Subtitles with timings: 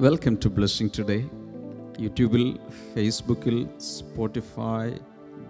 [0.00, 1.28] Welcome to blessing today
[2.00, 2.58] യൂട്യൂബിൽ
[2.94, 4.90] ഫേസ്ബുക്കിൽ Spotify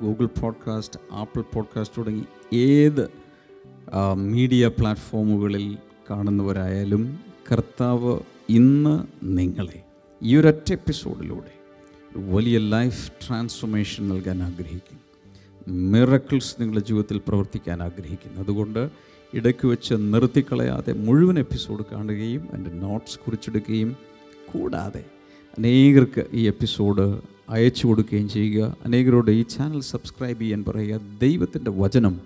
[0.02, 2.24] Google podcast Apple podcast തുടങ്ങി
[2.56, 3.08] ഏത്
[4.14, 5.78] മീഡിയ പ്ലാറ്റ്ഫോമുകളിൽ
[6.10, 7.18] കാണുന്നവരായാലും
[7.52, 9.82] കർത്താവ് ഇന്ന് നിങ്ങളെ
[10.22, 11.52] ഈ ഒരൊറ്റ എപ്പിസോഡിലൂടെ
[12.16, 15.00] വലിയ ലൈഫ് ട്രാൻസ്ഫോർമേഷൻ നൽകാൻ ആഗ്രഹിക്കുന്നു.
[15.68, 18.40] മിറക്കിൾസ് നിങ്ങളുടെ ജീവിതത്തിൽ പ്രവർത്തിക്കാൻ ആഗ്രഹിക്കുന്നു.
[18.40, 18.90] അതുകൊണ്ട്
[19.34, 24.09] ഇടയ്ക്ക് വെച്ച് നിർത്തിക്കളയാതെ മുഴുവൻ എപ്പിസോഡ് കാണുകയും എന്റെ നോട്ട്സ് കുറിച്ചെടുക്കുകയും
[24.54, 25.04] കൂടാതെ
[25.58, 28.76] അനേകർക്ക് ഈ എപ്പിസോഡ് അയച്ചു കൊടുക്കുകയും ചെയ്യുക.
[28.84, 31.00] അനേകരോട് ഈ ചാനൽ സബ്സ്ക്രൈബ് ചെയ്യാൻ പറയുക.
[31.22, 32.20] ദൈവത്തിന്റെ വചനം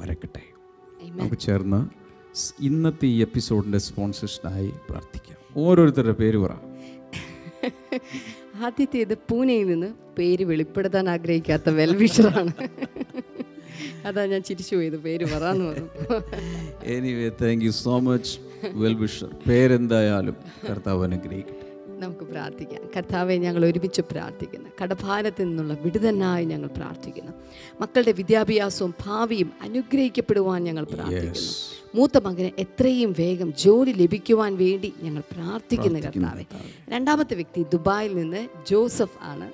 [0.00, 0.42] പരക്കട്ടെ.
[1.02, 1.86] നമുക്ക് ചേർന്ന്
[2.60, 5.36] ഇന്നത്തെ ഈ എപ്പിസോഡിന്റെ സ്പോൺസേഷനായി പ്രാർത്ഥിക്കാം.
[5.56, 6.50] ഓരോരുത്തരുടെ പേര് പറ.
[8.56, 12.52] ആദ്യത്തേത് പൂനെയിൽ നിന്ന് പേര് വെളിപ്പെടുത്താൻ ആഗ്രഹിക്കാത്ത വെൽവിഷറാണ്.
[14.04, 15.88] അതാ ഞാൻ ചിരിച്ചു പോയത് പേര് പറയാന്ന് പറഞ്ഞു.
[16.82, 20.36] Anyway thank you so much well wisher പേരെന്തായാലും
[20.70, 21.66] കർത്താവ് അനുഗ്രഹിക്കട്ടെ.
[21.88, 22.82] നമുക്ക് പ്രാർത്ഥിക്കാം.
[22.96, 24.68] കർത്താവെ ഞങ്ങൾ ഒരുമിച്ച് പ്രാർത്ഥിക്കുന്നു.
[24.82, 27.32] കടഭാരത്തിൽ നിന്നുള്ള വിടുതനായി ഞങ്ങൾ പ്രാർത്ഥിക്കുന്നു.
[27.80, 31.52] മക്കളുടെ വിദ്യാഭ്യാസവും ഭാവിയും അനുഗ്രഹിക്കപ്പെടുവാൻ ഞങ്ങൾ പ്രാർത്ഥിക്കുന്നു.
[31.94, 36.44] മൂത്ത മകന് എത്രയും വേഗം ജോലി ലഭിക്കുവാൻ വേണ്ടി ഞങ്ങൾ പ്രാർത്ഥിക്കുന്നു കർത്താവെ.
[36.88, 39.52] രണ്ടാമത്തെ വ്യക്തി ദുബായിൽ നിന്ന് ജോസഫ് ആണ്.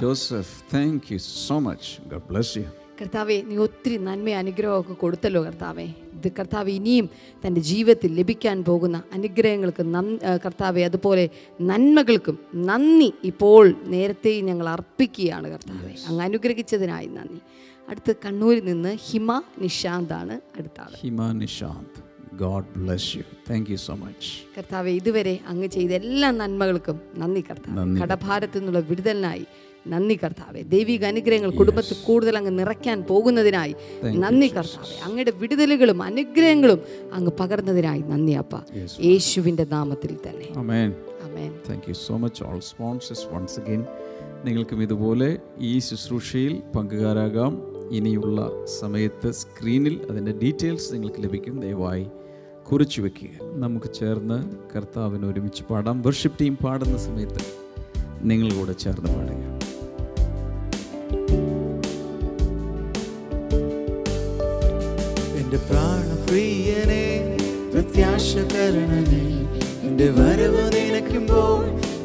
[0.00, 2.64] Joseph thank you so much God bless you
[3.00, 5.86] കർത്താവെ നീ ഒത്തിരി നന്മ അനുഗ്രഹമൊക്കെ കൊടുത്തല്ലോ കർത്താവെ.
[6.16, 7.06] ഇത് കർത്താവ് ഇനിയും
[7.42, 11.24] തന്റെ ജീവിതത്തിൽ ലഭിക്കാൻ പോകുന്ന അനുഗ്രഹങ്ങൾക്ക് നന് കർത്താവെ അതുപോലെ
[11.60, 15.92] നന്മകൾക്കും നന്ദി ഇപ്പോൾ നേരത്തെ ഞങ്ങൾ അർപ്പിക്കുകയാണ് കർത്താവെ.
[16.08, 17.40] അങ്ങ് അനുഗ്രഹിച്ചതിനായി നന്ദി.
[17.88, 20.92] അടുത്ത് കണ്ണൂരിൽ നിന്ന് ഹിമ നിഷാന്താണ് അടുത്ത ആൾ.
[21.00, 21.98] Hima Nishanth
[22.36, 27.96] God bless you thank you so much കർത്താവെ ഇതുവരെ അങ്ങ് ചെയ്ത എല്ലാ നന്മകൾക്കും നന്ദി കർത്താവ്.
[28.02, 29.44] കടഭാരത്തു നിന്നുള്ള വിടുതലിനായി
[29.86, 30.62] നന്ദി കർത്താവെ.
[30.62, 35.04] ദൈവിക അനുഗ്രഹങ്ങൾ കുടുംബത്തിൽ കൂടുതൽ അങ്ങ് നിറയ്ക്കാൻ പോകുന്നതിനായി നന്ദി കർത്താവെ.
[35.04, 38.54] അങ്ങയുടെ വിടുതലുകളും അനുഗ്രഹങ്ങളും അങ്ങ് പകർന്നതിനായി നന്ദി അപ്പ.
[39.04, 40.92] യേശുവിന്റെ നാമത്തിൽ തന്നെ.
[41.68, 43.84] Thank you so much all sponsors once again
[44.44, 47.62] നിങ്ങൾക്കും ഇതുപോലെ ഈ ശുശ്രൂഷയിൽ പങ്കുകാരാകാം.
[47.90, 51.60] ഇനിയുള്ള സമയത്ത് സ്ക്രീനിൽ അതിന്റെ ഡീറ്റെയിൽസ് നിങ്ങൾക്ക് ലഭിക്കും.
[51.60, 52.06] ദയവായി
[52.72, 53.28] കുറിച്ചു വെക്കുക.
[53.42, 56.02] നമുക്ക് ചേർന്ന് കർത്താവിന് ഒരുമിച്ച് പാടാം.
[56.02, 57.40] വർഷിപ്പ് ടീം പാടുന്ന സമയത്ത്
[58.22, 59.61] നിങ്ങൾ കൂടെ ചേർന്ന് പാടുക.
[65.52, 67.36] എന്റെ പ്രാണപ്രിയനെ
[67.72, 69.24] പ്രത്യാശ കരണനെ
[69.86, 71.58] എന്റെ വരവ് നിനക്കുമ്പോൾ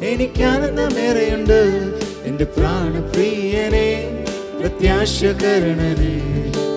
[0.06, 1.60] എനിക്ക് ആനന്ദമേറെയുണ്ട്.
[2.24, 3.88] എന്റെ പ്രാണപ്രിയനെ
[4.60, 6.12] പ്രത്യാശ കരണനെ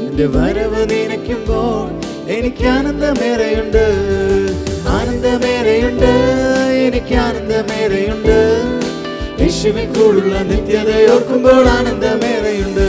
[0.06, 1.88] എന്റെ വരവ് നിനക്കുമ്പോൾ
[2.38, 3.86] എനിക്ക് ആനന്ദമേറെയുണ്ട്.
[4.98, 6.14] ആനന്ദമേറെയുണ്ട്
[6.88, 8.40] എനിക്ക് ആനന്ദമേറെയുണ്ട്.
[9.42, 12.88] യേശുവിൻ കൂടുള്ള നിത്യതയോർക്കുമ്പോൾ ആനന്ദമേറെയുണ്ട്.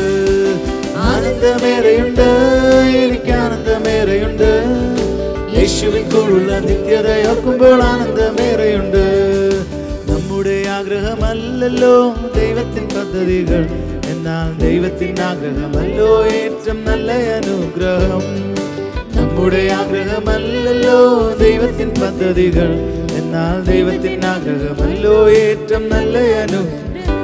[1.12, 2.28] ആനന്ദമേറെയുണ്ട്
[3.02, 3.32] എനിക്ക്
[3.82, 4.50] ആനന്ദമേറെയുണ്ട്.
[5.58, 9.04] യേശുവിൽ കൂടുള്ള നിത്യതയോർക്കുമ്പോൾ ആനന്ദമേറെയുണ്ട്.
[10.10, 11.94] നമ്മുടെ ആഗ്രഹമല്ലല്ലോ
[12.36, 13.62] ദൈവത്തിൻ പദ്ധതികൾ.
[14.06, 18.24] എന്നാൽ ദൈവത്തിൻ ആഗ്രഹമല്ലോ ഏറ്റവും നല്ല അനുഗ്രഹം.
[19.16, 20.98] നമ്മുടെ ആഗ്രഹമല്ലല്ലോ
[21.40, 22.70] ദൈവത്തിൻ പദ്ധതികൾ.
[23.18, 27.20] എന്നാൽ ദൈവത്തിൻ ആഗ്രഹമല്ലോ ഏറ്റവും നല്ല അനുഗ്രഹം.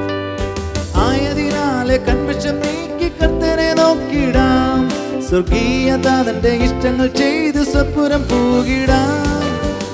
[1.07, 4.98] ആയതിനാലെ കൺവശം നീക്കി കർത്തനെ നോക്കിടാം.
[5.29, 9.43] സ്വർഗീയ താതന്റെ ഇഷ്ടങ്ങൾ ചെയ്ത് സ്വപ്പുരം പൂകിടാം.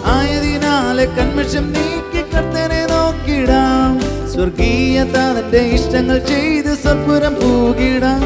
[0.04, 4.00] ആയതിനാലെ കൺമഷം നീക്കി കർത്തനെ നോക്കിടാം.
[4.32, 8.22] സ്വർഗീയ താതന്റെ ഇഷ്ടങ്ങൾ ചെയ്ത് സ്വപ്പുരം പൂകിടാം.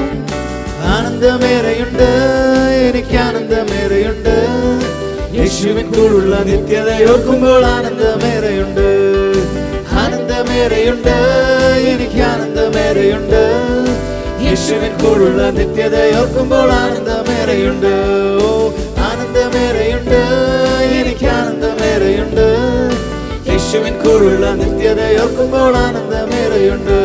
[0.85, 2.11] ആനന്ദമേറെയുണ്ട്
[2.89, 4.37] എനിക്ക് ആനന്ദമേറെയുണ്ട്.
[5.39, 8.89] യേശുവിൻ കൂടുള്ള നിത്യതയോർക്കുമ്പോൾ ആനന്ദമേറെയുണ്ട്.
[9.93, 11.17] ആനന്ദമേറെയുണ്ട്
[11.89, 13.45] എനിക്ക് ആനന്ദമേറെയുണ്ട്.
[14.47, 17.93] യേശുവിൻ കൂടുള്ള നിത്യതയോർക്കുമ്പോൾ ആനന്ദമേറെയുണ്ട്.
[18.43, 18.50] ഓ
[19.09, 20.21] ആനന്ദമേറെയുണ്ട്.
[20.99, 22.47] എനിക്ക് ആനന്ദമേറെയുണ്ട്.
[23.50, 26.99] യേശുവിൻ കൂടുള്ള നിത്യതയോർക്കുമ്പോൾ ആനന്ദമേറെയുണ്ട്.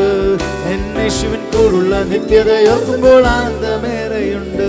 [0.74, 4.68] എൻ യേശുവിൻ കൂടുള്ള നിത്യതയോർക്കുമ്പോൾ ആനന്ദമേറെയുണ്ട്.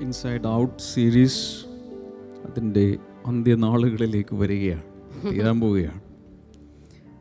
[0.00, 1.42] ഇൻസൈഡ് ഔട്ട് സീരീസ്
[2.50, 2.86] അതിന്റെ
[3.26, 4.82] അന്ത്യനാളുകളിലേക്ക് വരികയാണ്
[5.32, 6.00] തീരാൻ പോവുകയാണ്.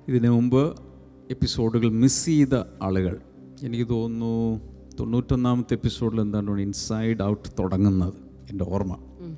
[0.07, 0.63] ഇതിനു മുമ്പ്
[1.31, 3.19] എപ്പിസോഡുകൾ മിസ് ചെയ്ത ആളുകൾ.
[3.63, 4.62] എനിക്ക് തോന്നുന്നു
[5.00, 8.13] തൊണ്ണൂറ്റൊന്നാമത്തെ എപ്പിസോഡിൽ എന്താണ് ഇൻസൈഡ് ഔട്ട് തുടങ്ങുന്നത്
[8.50, 8.98] എന്റെ ഓർമ്മ.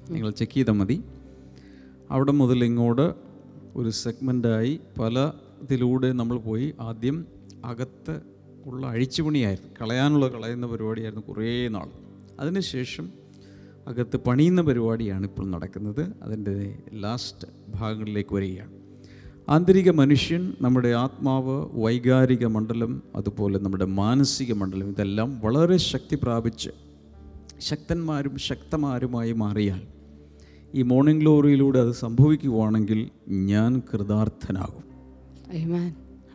[0.09, 1.03] നിങ്ങൾ ചെക്ക് ചെയ്താൽ മതി.
[2.11, 3.13] അവിടെ മുതൽ ഇങ്ങോട്ട്
[3.75, 5.31] ഒരു സെഗ്മെന്റായി പല
[5.61, 6.73] ഇതിലൂടെ നമ്മൾ പോയി.
[6.79, 7.25] ആദ്യം
[7.65, 8.21] അകത്ത്
[8.65, 9.71] ഉള്ള അഴിച്ചുപണിയായിരുന്നു.
[9.81, 11.87] കളയാനുള്ള കളയുന്ന പരിപാടിയായിരുന്നു കുറേ നാൾ.
[12.39, 13.09] അതിനുശേഷം
[13.87, 16.11] അകത്ത് പണിയുന്ന പരിപാടിയാണ് ഇപ്പോൾ നടക്കുന്നത്.
[16.23, 18.82] അതിന്റെ ലാസ്റ്റ് ഭാഗങ്ങളിലേക്ക് വരികയാണ്.
[19.47, 26.69] ആന്തരിക മനുഷ്യൻ നമ്മുടെ ആത്മാവ് വൈകാരിക മണ്ഡലം അതുപോലെ നമ്മുടെ മാനസിക മണ്ഡലം ഇതെല്ലാം വളരെ ശക്തി പ്രാപിച്ച്
[27.59, 29.81] ശക്തന്മാരും ശക്തമാരുമായി മാറിയാൽ
[30.73, 34.83] ഈ മോർണിംഗ് ഗ്ലോറിയിലൂടെ അത് സംഭവിക്കുവാണെങ്കിൽ ഞാൻ കൃതാർത്ഥനാകും.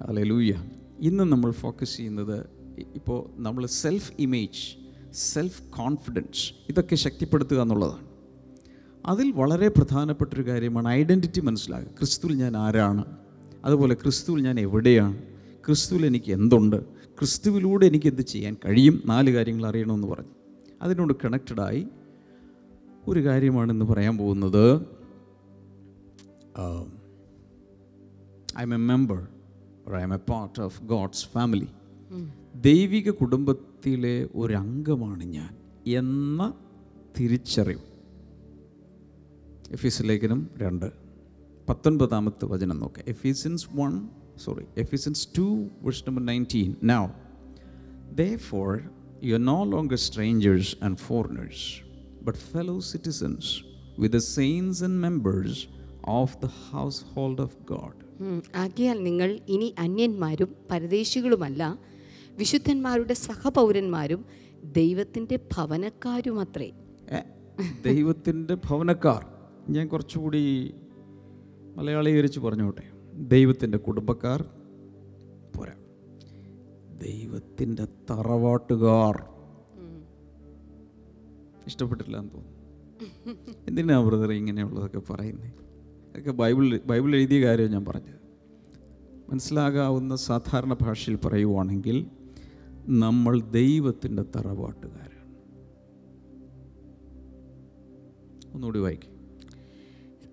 [0.03, 0.55] ഹല്ലേലൂയ
[1.01, 2.47] ഇന്ന് നമ്മൾ ഫോക്കസ് ചെയ്യുന്നത്
[2.95, 4.63] ഇപ്പോൾ നമ്മൾ സെൽഫ് ഇമേജ്
[5.15, 8.07] സെൽഫ് കോൺഫിഡൻസ് ഇതൊക്കെ ശക്തിപ്പെടുത്തുക എന്നുള്ളതാണ്.
[9.09, 11.93] അതിൽ വളരെ പ്രധാനപ്പെട്ടൊരു കാര്യമാണ് ഐഡന്റിറ്റി മനസ്സിലാക്കുക.
[11.99, 13.05] ക്രിസ്തുവിൽ ഞാൻ ആരാണ്?
[13.65, 15.23] അതുപോലെ ക്രിസ്തുവിൽ ഞാൻ എവിടെയാണ്?
[15.67, 16.85] ക്രിസ്തുവിൽ എനിക്ക് എന്തുണ്ട്?
[16.87, 19.03] ക്രിസ്തുവിലൂടെ എനിക്ക് എന്ത് ചെയ്യാൻ കഴിയും?
[19.07, 20.31] നാല് കാര്യങ്ങൾ അറിയണമെന്ന് പറഞ്ഞു.
[20.83, 21.89] അതിനോട് കണക്റ്റഡായി
[23.09, 24.75] ഒരു കാര്യമാണ് കാര്യമാണെന്ന് പറയാൻ പോകുന്നത്.
[28.63, 29.29] I'm a member
[30.03, 31.69] I'm a part of God's family
[32.57, 35.57] ദൈവിക കുടുംബത്തിലെ ഒരു അംഗമാണ് ഞാൻ
[35.87, 36.53] എന്ന
[37.21, 37.88] തിരിച്ചറിവ്.
[39.73, 40.93] എഫീസ് ലേഖനം രണ്ട്.
[41.69, 43.05] പത്തൊൻപതാമത്തെ വചനം നോക്കാം.
[43.09, 44.09] Ephesians one
[44.45, 47.07] sorry Ephesians two verse number nineteen now
[48.37, 48.81] therefore
[49.25, 51.83] you are no longer strangers and foreigners
[52.23, 53.61] but fellow citizens
[54.01, 55.67] with the saints and members
[56.05, 56.47] of the
[57.05, 61.79] household of God ആകിയാൽ നിങ്ങൾ ഇനി അന്യന്മാരും പരദേശികളുമല്ല
[62.31, 64.25] വിശുദ്ധന്മാരുടെ സഹപൗരന്മാരും
[64.65, 66.71] ദൈവത്തിന്റെ ഭവനക്കാരുമത്രേ.
[66.71, 67.23] അത്രേ
[67.85, 69.38] ദൈവത്തിന്റെ ഭവനക്കാർ.
[69.69, 70.75] ഞാൻ കുറച്ചുകൂടി
[71.77, 72.83] മലയാളീകരിച്ച് പറഞ്ഞോട്ടെ.
[73.15, 74.45] ദൈവത്തിന്റെ കുടുംബക്കാർ
[75.57, 75.73] പോരാ.
[76.99, 79.27] ദൈവത്തിന്റെ തറവാട്ടുകാർ.
[81.67, 82.59] ഇഷ്ടപ്പെട്ടില്ല എന്ന് തോന്നുന്നു.
[83.69, 88.19] എന്തിനാ ബ്രദർ ഇങ്ങനെയുള്ളതൊക്കെ പറയുന്നത് അതൊക്കെ ബൈബിൾ ബൈബിൾ എഴുതിയ കാര്യം ഞാൻ പറഞ്ഞത്.
[89.31, 92.07] മനസ്സിലാകാവുന്ന സാധാരണ ഭാഷയിൽ പറയുവാണെങ്കിൽ
[92.89, 95.35] നമ്മൾ ദൈവത്തിന്റെ തറവാട്ടുകാരാണ്.
[98.55, 99.18] ഒന്നുകൂടി വായിക്കും.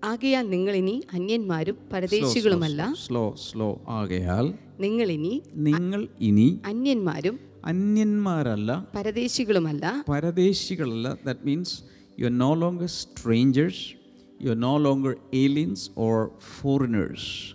[0.04, 2.94] ആകയാൽ നിങ്ങൾ ഇനി അന്യന്മാരും പരദേശികളുമല്ല.
[3.06, 10.04] സ്ലോ സ്ലോ ആകയാൽ നിങ്ങൾ ഇനി നിങ്ങൾ ഇനി അന്യന്മാരും അന്യന്മാരല്ല പരദേശികളുമല്ല.
[10.08, 11.18] പരദേശികളല്ല.
[11.26, 11.80] That means
[12.20, 13.94] you are no longer strangers
[14.44, 17.54] you are no longer aliens or foreigners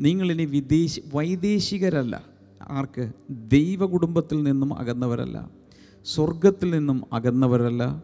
[0.00, 2.24] നിങ്ങളിനി വിദേശി വൈദേശികരല്ല.
[2.68, 3.12] ആർക്ക്?
[3.30, 5.50] ദൈവ കുടുംബത്തിൽ നിന്നും അകന്നവരല്ല.
[6.04, 8.02] സ്വർഗത്തിൽ നിന്നും അകന്നവരല്ല.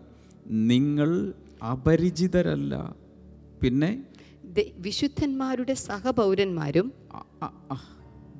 [0.51, 1.33] നിങ്ങൾ
[1.71, 3.04] അപരിചിതരല്ല.
[3.65, 4.05] പിന്നെ
[4.79, 6.93] വിശുദ്ധന്മാരുടെ സഹപൗരന്മാരും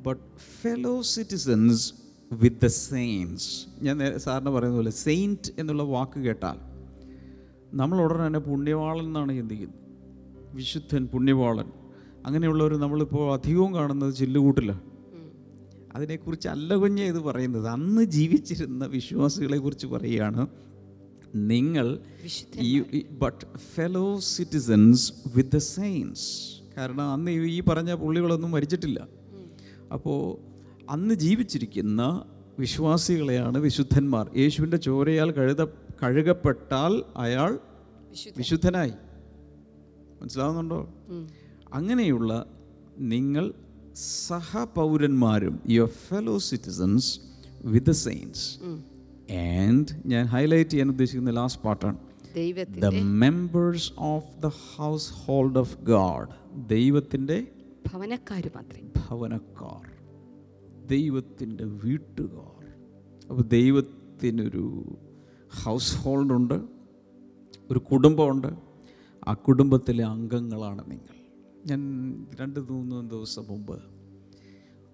[0.07, 0.23] but
[0.63, 1.95] fellow citizens
[2.33, 3.49] with the saints
[3.83, 6.59] ഞാൻ സാറിന് പറയുന്ന പോലെ സെയിന്റ് എന്നുള്ള വാക്ക് കേട്ടാൽ
[7.75, 9.81] നമ്മൾ ഉടനെ തന്നെ പുണ്യവാളൻ എന്നാണ് ചിന്തിക്കുന്നത്.
[10.53, 11.73] വിശുദ്ധൻ പുണ്യവാളൻ.
[12.27, 14.83] അങ്ങനെയുള്ളവർ നമ്മളിപ്പോൾ അധികവും കാണുന്നത് ചില്ലുകൂട്ടിലാണ്
[15.95, 17.67] അതിനെക്കുറിച്ച് അല്ല കുഞ്ഞെ ഇത് പറയുന്നത്.
[17.69, 20.47] അന്ന് ജീവിച്ചിരുന്ന വിശ്വാസികളെ കുറിച്ച് പറയുകയാണ്
[21.35, 21.99] നിങ്ങൾ
[23.11, 26.31] but fellow citizens with the saints
[26.77, 29.09] കാരണം അന്ന് ഈ- പറഞ്ഞ പുള്ളികളൊന്നും മരിച്ചിട്ടില്ല.
[29.93, 30.39] അപ്പോൾ
[30.91, 32.25] അന്ന് ജീവിച്ചിരിക്കുന്ന
[32.59, 34.31] വിശ്വാസികളെയാണ് വിശുദ്ധന്മാർ.
[34.37, 35.65] യേശുവിന്റെ ചോരയാൽ കഴുത
[36.03, 37.59] കഴുകപ്പെട്ടാൽ അയാൾ
[38.39, 38.93] വിശുദ്ധനായി.
[40.23, 40.95] മനസ്സിലാവുന്നുണ്ടോ?
[41.73, 42.47] അങ്ങനെയുള്ള
[42.99, 43.53] നിങ്ങൾ
[44.27, 47.21] സഹപൗരന്മാരും your fellow citizens
[47.65, 48.59] with the saints
[49.33, 51.99] and ഞാൻ ഹൈലൈറ്റ് ചെയ്യാൻ ഉദ്ദേശിക്കുന്ന ലാസ്റ്റ് പാർട്ടാണ്
[52.35, 54.47] ദൈവത്തിൽ the members of the
[55.13, 56.29] household of God
[56.69, 57.47] ദൈവത്തിന്റെ
[57.93, 59.91] ഭവനക്കാരുമത്രേ ഭവനക്കാർ.
[60.87, 62.65] ദൈവത്തിന്റെ വീട്ടുകാർ.
[63.31, 64.97] അപ്പോൾ ദൈവത്തിനൊരു
[65.63, 66.55] ഹൗസ് ഹോൾഡുണ്ട്
[67.71, 68.49] ഒരു കുടുംബമുണ്ട്.
[69.29, 71.15] ആ കുടുംബത്തിലെ അംഗങ്ങളാണ് നിങ്ങൾ.
[71.67, 71.81] ഞാൻ
[72.41, 73.79] രണ്ട് മൂന്ന് ദിവസം മുമ്പ്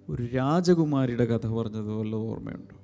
[0.08, 2.76] ഒരു രാജകുമാരിയുടെ കഥ പറഞ്ഞത് വല്ല ഓർമ്മയുണ്ടോ.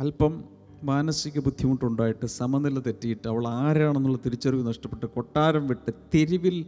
[0.00, 6.66] അല്പം മാനസിക ബുദ്ധിമുട്ടുണ്ടായിട്ട് സമനില തെറ്റിയിട്ട് അവൾ ആരാണെന്നുള്ള തിരിച്ചറിവ് നഷ്ടപ്പെട്ട് കൊട്ടാരം വിട്ട് തെരുവിൽ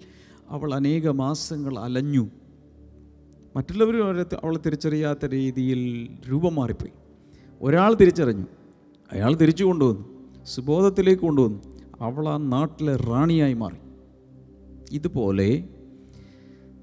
[0.48, 2.28] അവൾ അനേക മാസങ്ങൾ അലഞ്ഞു.
[3.56, 6.92] മറ്റുള്ളവരും അവരെ അവളെ തിരിച്ചറിയാത്ത രീതിയിൽ രൂപം മാറിപ്പോയി.
[7.62, 8.46] ഒരാൾ തിരിച്ചറിഞ്ഞു.
[9.12, 10.04] അയാൾ തിരിച്ചു കൊണ്ടുവന്നു.
[10.44, 11.62] സുബോധത്തിലേക്ക് കൊണ്ടുവന്നു.
[12.00, 13.76] അവൾ ആ നാട്ടിലെ റാണിയായി മാറി.
[14.92, 15.64] ഇതുപോലെ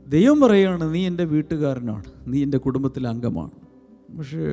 [0.07, 2.03] ദൈവം പറയുകയാണ് നീ എന്റെ വീട്ടുകാരനാണ്.
[2.27, 3.51] നീ എന്റെ കുടുംബത്തിലെ അംഗമാണ്.
[4.17, 4.45] പക്ഷേ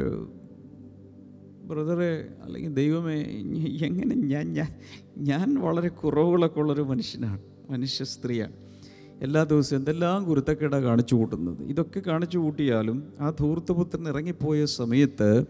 [1.62, 3.20] ബ്രദറെ അല്ലെങ്കിൽ ദൈവമേ
[3.84, 4.74] എങ്ങനെ ഞാൻ ഞാൻ
[5.18, 7.40] ഞാൻ വളരെ കുറവുകളൊക്കെ ഉള്ളൊരു മനുഷ്യനാണ്
[7.70, 8.52] മനുഷ്യ സ്ത്രീയാണ്.
[9.22, 11.62] എല്ലാ ദിവസവും എന്തെല്ലാം കുരുത്തക്കേട കാണിച്ചു കൂട്ടുന്നത്.
[11.62, 15.44] ഇതൊക്കെ കാണിച്ചു കൂട്ടിയാലും ആ ധൂർത്തപുത്രൻ ഇറങ്ങിപ്പോയ സമയത്ത്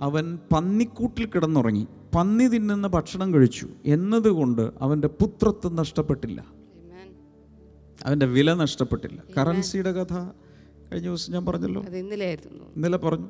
[0.00, 1.86] അവൻ പന്നിക്കൂട്ടിൽ കിടന്നുറങ്ങി.
[2.14, 3.68] പന്നി തിന്നുന്ന ഭക്ഷണം കഴിച്ചു.
[3.86, 6.44] എന്നതുകൊണ്ട് അവന്റെ പുത്രത്വം നഷ്ടപ്പെട്ടില്ല.
[8.04, 9.22] അവന്റെ വില നഷ്ടപ്പെട്ടില്ല.
[9.38, 10.14] കറൻസിയുടെ കഥ
[10.92, 11.82] കഴിഞ്ഞ ദിവസം ഞാൻ പറഞ്ഞല്ലോ.
[12.76, 13.26] ഇന്നലെ പറഞ്ഞു.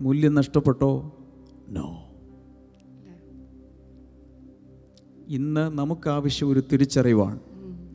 [0.00, 1.12] മൂല്യം നഷ്ടപ്പെട്ടോ?
[1.68, 2.06] നോ
[5.28, 7.40] ഇന്ന് നമുക്കാവശ്യം ഒരു തിരിച്ചറിവാണ്.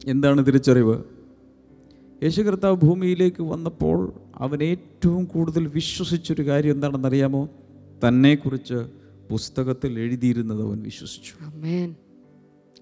[0.06, 1.04] എന്താണ് തിരിച്ചറിവ്?
[2.24, 7.50] യേശു കർത്താവ് ഭൂമിയിലേക്ക് വന്നപ്പോൾ അവൻ ഏറ്റവും കൂടുതൽ വിശ്വസിച്ചൊരു കാര്യം എന്താണെന്നറിയാമോ
[8.08, 8.86] തന്നെക്കുറിച്ച്
[9.32, 11.34] പുസ്തകത്തിൽ എഴുതിയിരുന്നത് അവൻ വിശ്വസിച്ചു.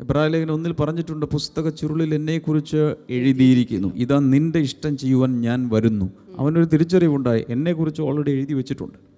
[0.02, 3.96] ഇബ്രാഹിം ഒന്നിൽ പറഞ്ഞിട്ടുണ്ട് പുസ്തക ചുരുളിൽ എന്നെക്കുറിച്ച് എഴുതിയിരിക്കുന്നു.
[3.96, 6.14] ഇതാ നിന്റെ ഇഷ്ടം ചെയ്യുവാൻ ഞാൻ വരുന്നു.
[6.38, 7.46] അവനൊരു തിരിച്ചറിവുണ്ടായി.
[7.50, 9.13] എന്നെക്കുറിച്ച് ഓൾറെഡി എഴുതി വെച്ചിട്ടുണ്ട്.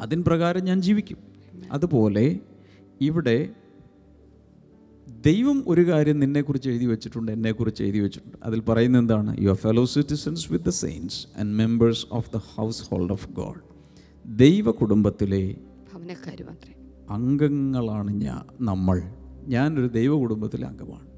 [0.00, 1.18] അതിൻ പ്രകാരം ഞാൻ ജീവിക്കും.
[1.72, 2.38] അതുപോലെ
[3.00, 3.48] ഇവിടെ
[5.26, 8.36] ദൈവം ഒരു കാര്യം നിന്നെക്കുറിച്ച് എഴുതി വെച്ചിട്ടുണ്ട് എന്നെക്കുറിച്ച് എഴുതി വെച്ചിട്ടുണ്ട്.
[8.42, 9.36] അതിൽ പറയുന്നത് എന്താണ്?
[9.40, 12.36] You are fellow citizens with the saints and members of the
[12.88, 13.60] household of God
[14.26, 15.56] ദൈവ കുടുംബത്തിലെ
[17.10, 19.02] അംഗങ്ങളാണ് ഞാൻ നമ്മൾ.
[19.46, 21.15] ഞാനൊരു ദൈവ കുടുംബത്തിലെ അംഗമാണ്.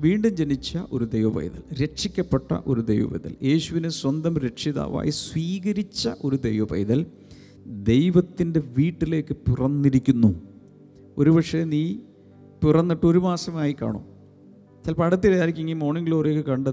[0.00, 7.06] വീണ്ടും ജനിച്ച ഒരു ദൈവവേദൽ രക്ഷിക്കപ്പെട്ട ഒരു ദൈവവേദൽ യേശുവിനെ സ്വന്തം രക്ഷിതാവായി സ്വീകരിച്ച ഒരു ദൈവവേദൽ
[7.66, 10.34] ദൈവത്തിന്റെ വീട്ടിലേക്ക് പിറന്നിരിക്കുന്നു.
[11.18, 11.96] ഒരുപക്ഷെ നീ
[12.64, 14.04] പിറന്നിട്ട് ഒരു മാസമായി കാണും.
[14.84, 16.70] ചിലപ്പോൾ അടുത്തിടായിരിക്കും ഈ മോർണിംഗ് ഗ്ലോറിയൊക്കെ കണ്ട്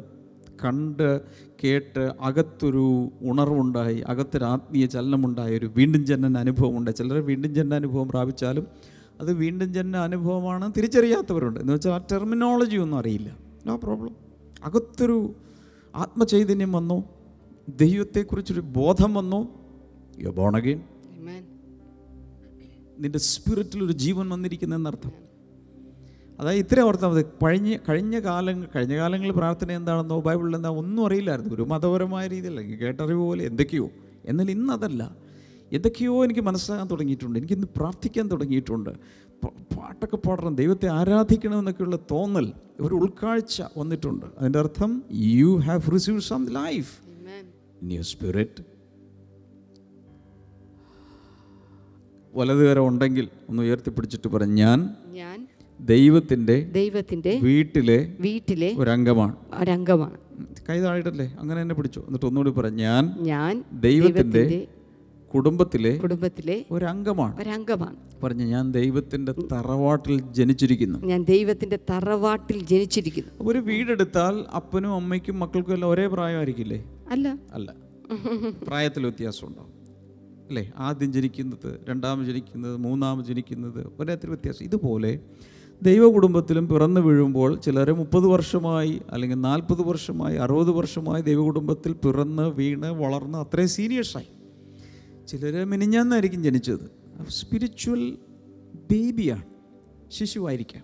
[0.65, 1.21] കണ്ട്
[1.63, 7.03] കേട്ട് അകത്തൊരു ഉണർവുണ്ടായി അകത്തൊരു ആത്മീയ ചലനമുണ്ടായ ഒരു വീണ്ടും ജനന അനുഭവമുണ്ടായി.
[7.03, 8.67] ചിലർ വീണ്ടും ജനന അനുഭവം പ്രാപിച്ചാലും
[9.21, 11.59] അത് വീണ്ടും ജനന അനുഭവമാണ് തിരിച്ചറിയാത്തവരുണ്ട്.
[11.59, 13.37] എന്ന് വെച്ചാൽ ആ ടെർമിനോളജി ഒന്നും അറിയില്ല.
[13.65, 14.15] നോ പ്രോബ്ലം
[14.63, 15.33] അകത്തൊരു
[15.95, 17.03] ആത്മചൈതന്യം വന്നോ.
[17.69, 19.47] ദൈവത്തെക്കുറിച്ചൊരു ബോധം വന്നോ.
[20.19, 20.81] യു ബോൺ അഗെയിൻ
[23.17, 25.11] സ്പിരിറ്റിൽ ഒരു ജീവൻ വന്നിരിക്കുന്നതെന്നർത്ഥം
[26.39, 27.21] അതായത് ഇത്രയും ഓർത്താൽ മതി.
[27.21, 31.55] കഴിഞ്ഞ കഴിഞ്ഞ കാലങ്ങൾ കഴിഞ്ഞ കാലങ്ങളിൽ പ്രാർത്ഥന എന്താണെന്നോ ബൈബിളിൽ എന്താ ഒന്നും അറിയില്ലായിരുന്നു.
[31.55, 33.89] ഒരു മതപരമായ രീതിയിൽ കേട്ടറിവ് പോലെ എന്തൊക്കെയോ.
[34.25, 35.24] എന്നാൽ ഇന്ന് അതല്ല.
[35.73, 37.39] എന്തൊക്കെയോ എനിക്ക് മനസ്സിലാകാൻ തുടങ്ങിയിട്ടുണ്ട്.
[37.39, 38.89] എനിക്കിന്ന് പ്രാർത്ഥിക്കാൻ തുടങ്ങിയിട്ടുണ്ട്.
[39.45, 40.55] പാട്ടൊക്കെ പാടണം.
[40.55, 44.25] ദൈവത്തെ ആരാധിക്കണമെന്നൊക്കെയുള്ള തോന്നൽ ഒരു ഉൾക്കാഴ്ച വന്നിട്ടുണ്ട്.
[44.39, 46.93] അതിന്റെ അർത്ഥം you have receive some life
[47.83, 48.63] your spirit
[52.33, 55.47] വലതുകരം ഉണ്ടെങ്കിൽ ഒന്ന് ഉയർത്തിപ്പിടിച്ചിട്ട് പറഞ്ഞു ഞാൻ ഞാൻ
[55.79, 59.35] ദൈവത്തിന്റെ ദൈവത്തിന്റെ വീട്ടിലെ വീട്ടിലെ ഒരംഗമാണ്.
[59.53, 60.17] ഒരംഗമാണ്.
[60.69, 61.99] കൈ താഴിട്ടല്ലേ അങ്ങനെ തന്നെ പിടിച്ചു.
[61.99, 64.67] എന്നിട്ട് ഒന്നുകൂടി പറഞ്ഞു ഞാൻ ഞാൻ ദൈവത്തിന്റെ
[65.33, 70.99] ദൈവത്തിന്റെ കുടുംബത്തിലെ ഒരു അംഗമാണ് ഒരു അംഗമാണ് പറഞ്ഞു ഞാൻ ദൈവത്തിന്റെ തറവാട്ടിൽ ജനിച്ചിരിക്കുന്നു.
[70.99, 73.31] ഞാൻ ദൈവത്തിന്റെ തറവാട്ടിൽ ജനിച്ചിരിക്കുന്നു.
[73.41, 76.85] ഒരു വീടെടുത്താൽ അപ്പനും അമ്മയ്ക്കും മക്കൾക്കും എല്ലാം ഒരേ പ്രായമായിരിക്കില്ലേ?
[77.11, 77.39] അല്ല.
[77.53, 77.73] അല്ല.
[78.67, 79.61] പ്രായത്തിൽ വ്യത്യാസമുണ്ടോ?
[80.47, 80.71] അല്ലേ?
[80.77, 84.65] ആദ്യം ജനിക്കുന്നത് രണ്ടാമത് ജനിക്കുന്നത് മൂന്നാമത് ജനിക്കുന്നത് ഒരേത്തിൽ വ്യത്യാസം.
[84.65, 85.19] ഇതുപോലെ
[85.81, 92.49] ദൈവ കുടുംബത്തിലും പിറന്നു വീഴുമ്പോൾ ചിലർ മുപ്പത് വർഷമായി അല്ലെങ്കിൽ നാൽപ്പത് വർഷമായി അറുപത് വർഷമായി ദൈവ കുടുംബത്തിൽ പിറന്ന്
[92.49, 94.27] വീണ് വളർന്ന് അത്രയും സീരിയസായി
[95.27, 96.91] ചിലർ മിനിഞ്ഞാന്നായിരിക്കും ജനിച്ചത്.
[97.29, 98.17] സ്പിരിച്വൽ
[98.91, 99.43] ബേബിയാണ്
[100.11, 100.83] ശിശുവായിരിക്കാം.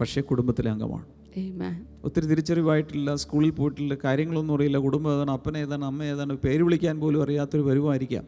[0.00, 1.04] പക്ഷേ കുടുംബത്തിലെ അംഗമാണ്.
[1.04, 1.86] Amen.
[2.04, 4.78] ഒത്തിരി തിരിച്ചറിവായിട്ടില്ല സ്കൂളിൽ പോയിട്ടില്ല കാര്യങ്ങളൊന്നും അറിയില്ല.
[4.78, 8.24] കുടുംബം ഏതാണ് അപ്പൻ ഏതാണ് അമ്മ ഏതാണ് പേര് വിളിക്കാൻ പോലും അറിയാത്തൊരു വരുമായിരിക്കാം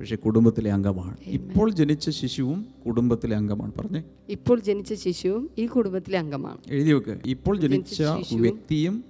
[0.00, 1.16] പക്ഷേ കുടുംബത്തിലെ അംഗമാണ്.
[1.26, 3.72] ഇപ്പോൾ ജനിച്ച ശിശുവും കുടുംബത്തിലെ അംഗമാണ്.
[3.78, 4.02] പറഞ്ഞേ.
[4.28, 6.58] ഇപ്പോൾ ജനിച്ച ശിശുവും ഈ കുടുംബത്തിലെ അംഗമാണ്.
[6.68, 7.18] എഴുതി വെക്ക്.
[7.26, 8.02] ഇപ്പോൾ ജനിച്ച
[8.34, 9.04] വ്യക്തിയും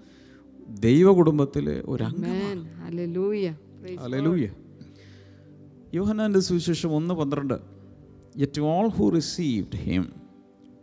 [0.81, 4.64] ദൈവ കുടുംബത്തിലെ ഒരു അംഗം
[5.95, 7.55] യോഹനാന്റെ സുവിശേഷം ഒന്ന് പന്ത്രണ്ട്.
[8.37, 10.13] Yet all who received him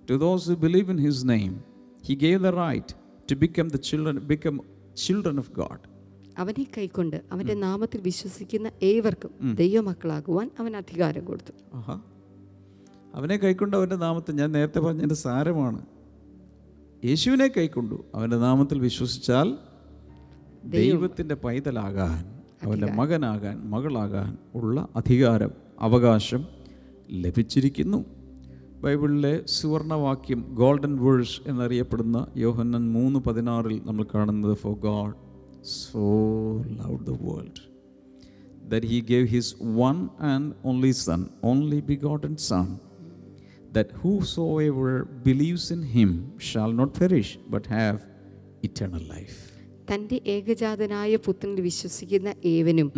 [0.10, 1.64] to those who believe in his name
[2.06, 2.96] he gave the right
[3.32, 4.60] to become the children become
[4.98, 5.92] children of God
[6.38, 11.52] അവനെ കൈക്കൊണ്ട് അവന്റെ നാമത്തിൽ വിശ്വസിക്കുന്ന ഏവർക്കും ദൈവമക്കളാകുവാൻ അവൻ അധികാരം കൊടുത്തു.
[11.74, 12.02] ആഹാ.
[13.16, 15.86] അവനെ കൈക്കൊണ്ട് അവന്റെ നാമത്തിൽ ഞാൻ നേരത്തെ പറഞ്ഞതിന്റെ സാരമാണ്.
[17.06, 19.58] യേശുവിനെ കൈക്കൊണ്ടു അവന്റെ നാമത്തിൽ വിശ്വസിച്ചാൽ
[20.66, 26.42] ദൈവത്തിന്റെ പൈതലാകാൻ അവന്റെ മകനാകാൻ മകളാകാൻ ഉള്ള അധികാരം അവകാശം
[27.24, 28.00] ലഭിച്ചിരിക്കുന്നു.
[28.84, 35.14] ബൈബിളിലെ സുവർണവാക്യം ഗോൾഡൻ വേൾഡ്സ് എന്നറിയപ്പെടുന്ന യോഹന്നൻ മൂന്ന് പതിനാറിൽ നമ്മൾ കാണുന്നത് for God
[35.74, 36.04] so
[36.78, 37.62] love the world
[38.70, 39.98] that he gave his one
[40.32, 42.68] and only son only begotten son
[43.72, 43.96] that
[44.62, 44.90] whosoever
[45.26, 46.12] believes in him
[46.52, 48.00] shall not perish but have
[48.64, 49.40] eternal life
[49.94, 52.92] തന്റെ ഏകജാതനായ പുത്രനിൽ വിശ്വസിക്കുന്ന ഏവനും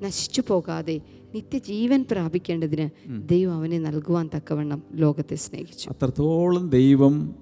[0.00, 1.00] നശിച്ചു പോകാതെ
[1.34, 2.88] നിത്യജീവൻ പ്രാപിക്കേണ്ടതിന്
[3.28, 5.90] ദൈവം അവനെ നൽകുവാൻ തക്കവണ്ണം ലോകത്തെ സ്നേഹിച്ചു.
[5.90, 7.34] അത്രത്തോളം ദൈവം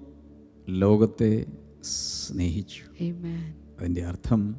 [0.69, 1.45] ലോകത്തെ
[1.83, 3.03] സ്നേഹിച്ചു.
[3.03, 3.53] Amen.
[3.79, 4.55] അതിന്റെ അർത്ഥം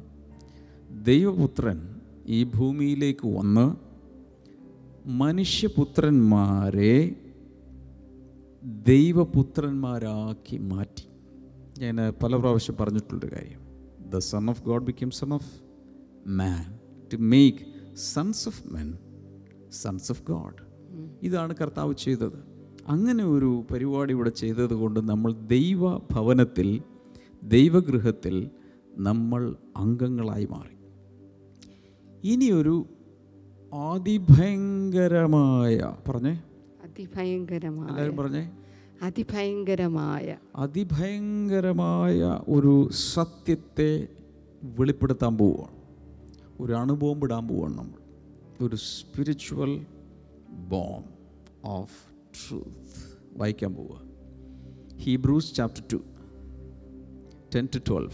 [1.03, 1.95] ദൈവപുത്രൻ
[2.27, 3.75] ഈ ഭൂമിയിലേക്ക് വന്ന്
[5.09, 7.15] മനുഷ്യപുത്രന്മാരെ
[8.87, 11.03] ദൈവപുത്രന്മാരാക്കി മാറ്റി.
[11.79, 13.60] ഞാൻ പല പ്രാവശ്യം പറഞ്ഞിട്ടുള്ളൊരു കാര്യം.
[14.13, 15.61] The son of God become son of
[16.27, 16.79] man
[17.13, 17.57] to make
[17.97, 18.97] sons of men
[19.71, 20.55] sons of God
[21.23, 22.43] ഇതാണ് കർത്താവ് ചെയ്തത്.
[22.87, 26.81] അങ്ങനെ ഒരു പരിപാടി ഇവിടെ ചെയ്തത് കൊണ്ട് നമ്മൾ ദൈവ ഭവനത്തിൽ
[27.43, 28.49] ദൈവഗൃഹത്തിൽ
[28.97, 30.77] നമ്മൾ അംഗങ്ങളായി മാറി.
[32.23, 32.85] ഇനിയൊരു
[33.73, 36.41] അതിഭയങ്കരമായ പറഞ്ഞേ?
[36.83, 37.87] അതിഭയങ്കരമായ.
[37.87, 38.51] എല്ലാവരും പറഞ്ഞേ?
[39.01, 44.07] അതിഭയങ്കരമായ അതിഭയങ്കരമായ ഒരു സത്യത്തെ
[44.63, 45.81] വെളിപ്പെടുത്താൻ പോവുകയാണ്.
[46.59, 47.97] ഒരു അണുബോംബിടാൻ പോവുകയാണ് നമ്മൾ.
[48.63, 49.85] ഒരു സ്പിരിച്വൽ
[50.69, 51.03] ബോം
[51.65, 51.93] ഓഫ്
[52.33, 54.01] ട്രൂത്ത് വായിക്കാൻ പോവുക.
[54.97, 55.97] Hebrews chapter two
[57.55, 58.11] ten to twelve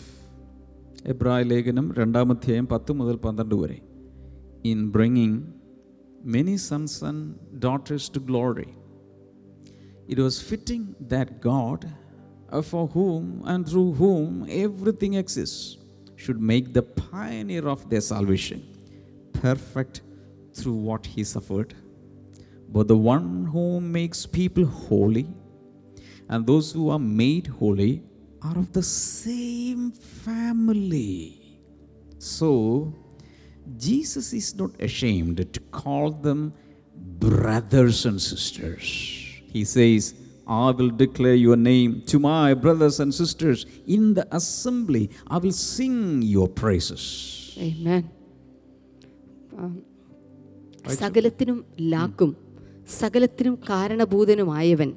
[1.05, 3.81] എബ്രായ ലേഖനം രണ്ടാമധ്യായം പത്ത് മുതൽ പന്ത്രണ്ട് വരെ.
[4.65, 5.43] In bringing
[6.23, 8.65] many sons and daughters to glory
[10.07, 11.91] It was fitting that God,
[12.49, 15.77] uh, for whom and through whom everything exists,
[16.15, 18.65] should make the pioneer of their salvation
[19.33, 20.01] perfect
[20.53, 21.73] through what he suffered.
[22.69, 25.27] But the one who makes people holy
[26.29, 28.03] and those who are made holy
[28.41, 31.59] are of the same family.
[32.17, 32.93] So,
[33.77, 36.53] Jesus is not ashamed to call them
[36.95, 39.26] brothers and sisters.
[39.47, 40.01] He says,
[40.47, 45.03] I will declare your name to my brothers and sisters in the assembly.
[45.27, 45.95] I will sing
[46.27, 47.03] your praises.
[47.61, 48.03] Amen.
[49.55, 49.65] ആ,
[50.97, 51.57] സകലത്തിനും
[51.93, 52.31] ലാക്കും
[52.99, 54.89] സകലത്തിനും കാരണഭൂതനുമായവൻ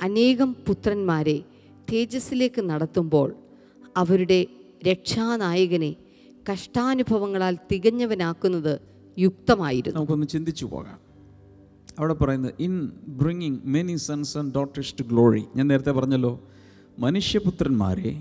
[0.00, 1.36] അനേകം പുത്രന്മാരെ
[1.88, 3.28] തേജസ്സിലേക്ക് നടത്തുമ്പോൾ
[3.96, 4.40] അവരുടെ
[4.82, 5.90] രക്ഷാനായകനെ
[6.46, 8.72] കഷ്ടാനുഭവങ്ങളാൽ തികഞ്ഞവനാക്കുന്നത്
[9.16, 10.98] യുക്തമായിരുന്നു നമുക്കൊന്ന് ചിന്തിച്ചു പോകാം
[11.98, 12.74] അവിടെ പറയുന്നത് in
[13.20, 15.44] bringing many sons and daughters to glory.
[15.56, 16.32] ഞാൻ നേരത്തെ പറഞ്ഞല്ലോ
[16.98, 18.12] മനുഷ്യപുത്രന്മാരെ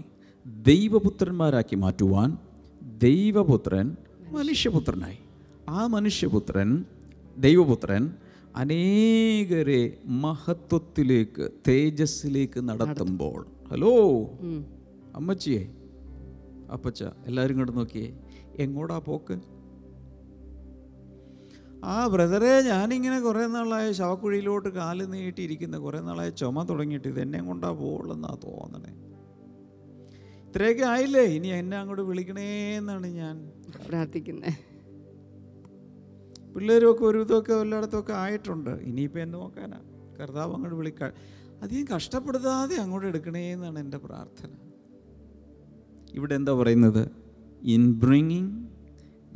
[0.69, 2.29] ദൈവപുത്രന്മാരാക്കി മാറ്റുവാൻ
[2.97, 3.87] ദൈവപുത്രൻ
[4.37, 5.19] മനുഷ്യപുത്രനായി.
[5.69, 6.69] ആ മനുഷ്യപുത്രൻ
[7.37, 8.03] ദൈവപുത്രൻ
[8.55, 9.81] അനേകരെ
[10.23, 13.39] മഹത്വത്തിലേക്ക് തേജസ്സിലേക്ക് നടത്തുമ്പോൾ.
[13.71, 13.93] ഹലോ
[15.15, 15.63] അമ്മച്ചിയെ
[16.73, 18.07] അപ്പച്ച എല്ലാവരും കണ്ടു നോക്കിയേ
[18.63, 19.35] എങ്ങോടാ പോക്ക്?
[21.85, 25.77] ആ ബ്രദറെ ഞാനിങ്ങനെ കുറേ നാളായ ശവക്കുഴിയിലോട്ട് കാൽ നീട്ടിയിരിക്കുന്ന.
[25.77, 28.93] കുറേ നാളായ ചുമ തുടങ്ങിയിട്ട് ഇത് എന്നെ കൊണ്ടാ പോകുള്ളെന്നാണ് തോന്നണേ.
[30.47, 31.21] ഇത്രയൊക്കെ ആയില്ലേ?
[31.21, 33.51] ഇനി എന്നെ അങ്ങോട്ട് വിളിക്കണേന്നാണ് ഞാൻ.
[33.87, 34.53] പ്രാർത്ഥിക്കുന്നത്
[36.55, 38.69] പിള്ളേരുമൊക്കെ ഒരു വിധമൊക്കെ എല്ലായിടത്തൊക്കെ ആയിട്ടുണ്ട്.
[38.69, 39.79] ഇനിയിപ്പോൾ എന്നെ നോക്കാനാ.
[40.19, 41.11] കർത്താവ് അങ്ങോട്ട് വിളിക്കാൻ
[41.61, 44.49] അധികം കഷ്ടപ്പെടുത്താതെ അങ്ങോട്ട് എടുക്കണേ എന്നാണ് എന്റെ പ്രാർത്ഥന.
[46.13, 47.11] ഇവിടെ എന്താ പറയുന്നത്?
[47.63, 48.66] In bringing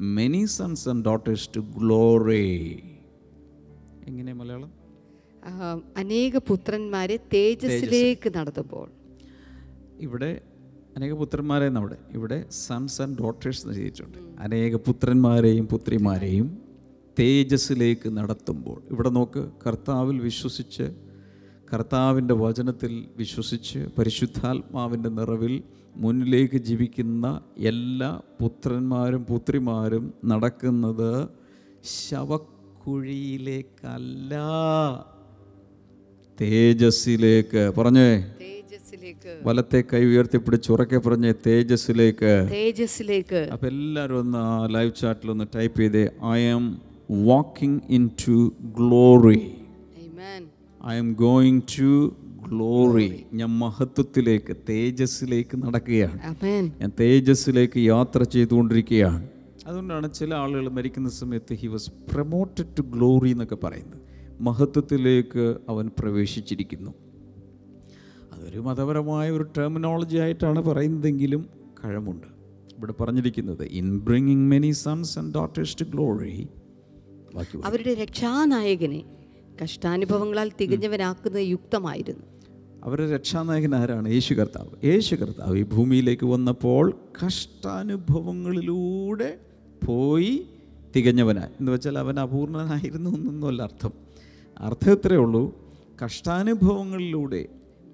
[0.01, 2.45] many sons and daughters to glory
[4.07, 4.71] എങ്ങനെ മലയാളം?
[5.97, 8.87] അനേക പുത്രന്മാരെ തേജസ്സിലേക്ക് നടത്തുമ്പോൾ.
[9.99, 10.41] ഇവിടെ
[10.97, 14.17] അനേക പുത്രന്മാരെ നമ്മുടെ ഇവിടെ സൺസ് ആൻഡ് ഡോട്ടേഴ്സ് എന്ന് ചെയ്തിട്ടുണ്ട്.
[14.39, 16.47] അനേക പുത്രന്മാരെയും പുത്രിമാരെയും
[17.19, 18.81] തേജസ്സിലേക്ക് നടത്തുമ്പോൾ.
[18.91, 20.87] ഇവിടെ നോക്ക് കർത്താവിൽ വിശ്വസിച്ച്
[21.73, 25.63] കർത്താവിന്റെ വചനത്തിൽ വിശ്വസിച്ച് പരിശുദ്ധാത്മാവിന്റെ നിറവിൽ
[25.95, 31.27] മുന്നിലേക്ക് ജീവിക്കുന്ന എല്ലാ പുത്രന്മാരും പുത്രിമാരും നടക്കുന്നത്
[32.09, 34.35] ശവക്കുഴിയിലേക്കല്ല.
[36.41, 37.73] തേജസ്സിലേക്ക്.
[37.77, 38.31] പറഞ്ഞേ.
[39.43, 42.47] വലത്തെ കൈ ഉയർത്തിപ്പിടിച്ച് ഉറക്കെ പറഞ്ഞ തേജസ്സിലേക്ക്.
[42.51, 43.35] തേജസ്സിലേക്ക്.
[43.35, 47.81] അപ്പൊ എല്ലാവരും ഒന്ന് ആ ലൈവ് ചാറ്റിൽ ഒന്ന് ടൈപ്പ് ചെയ്തേ I am walking
[48.27, 50.47] into glory Amen.
[50.97, 52.15] I'm going to
[52.51, 56.19] glory ഞാൻ മഹത്വത്തിലേക്ക് തേജസ്സിലേക്ക് നടക്കുകയാണ്.
[56.31, 56.71] Amen.
[56.81, 59.29] ഞാൻ തേജസ്സിലേക്ക് യാത്ര ചെയ്തുകൊണ്ടിരിക്കുകയാണ്.
[59.67, 64.01] അതുകൊണ്ടാണ് ചില ആളുകൾ മരിക്കുന്ന സമയത്ത് he was promoted to glory എന്നൊക്കെ പറയുന്നത്.
[64.41, 66.93] മഹത്വത്തിലേക്ക് അവൻ പ്രവേശിച്ചിരിക്കുന്നു.
[68.33, 71.49] അതൊരു മതപരമായ ഒരു ടെർമിനോളജി ആയിട്ടാണ് പറയുന്നതെങ്കിലും
[71.83, 72.27] കഴമുണ്ട്.
[72.77, 76.47] ഇവിടെ പറഞ്ഞിരിക്കുന്നത് in bringing many sons and daughters to glory.
[77.63, 79.03] അവരുടെ രക്ഷാനായകനെ
[79.63, 82.30] കഷ്ടാനുഭവങ്ങളാൽ തികഞ്ഞവനാക്കുന്നത് യുക്തമായിരുന്നു.
[82.83, 84.09] അവരുടെ രക്ഷാനായകൻ ആരാണ്?
[84.09, 84.85] യേശു കർത്താവ്.
[84.85, 86.93] യേശു കർത്താവ് ഈ ഭൂമിയിലേക്ക് വന്നപ്പോൾ
[87.25, 89.37] കഷ്ടാനുഭവങ്ങളിലൂടെ
[89.85, 90.45] പോയി
[90.95, 91.49] തികഞ്ഞവനായി.
[91.59, 93.91] എന്ന് വെച്ചാൽ അവൻ അപൂർണനായിരുന്നു എന്നൊന്നുമല്ല അർത്ഥം.
[94.59, 95.57] അർത്ഥം ഇത്രയേ ഉള്ളൂ.
[96.05, 97.45] കഷ്ടാനുഭവങ്ങളിലൂടെ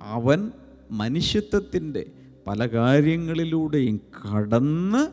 [0.02, 0.52] അവൻ
[0.92, 2.06] മനുഷ്യത്വത്തിന്റെ
[2.48, 5.08] പല കാര്യങ്ങളിലൂടെയും കടന്ന്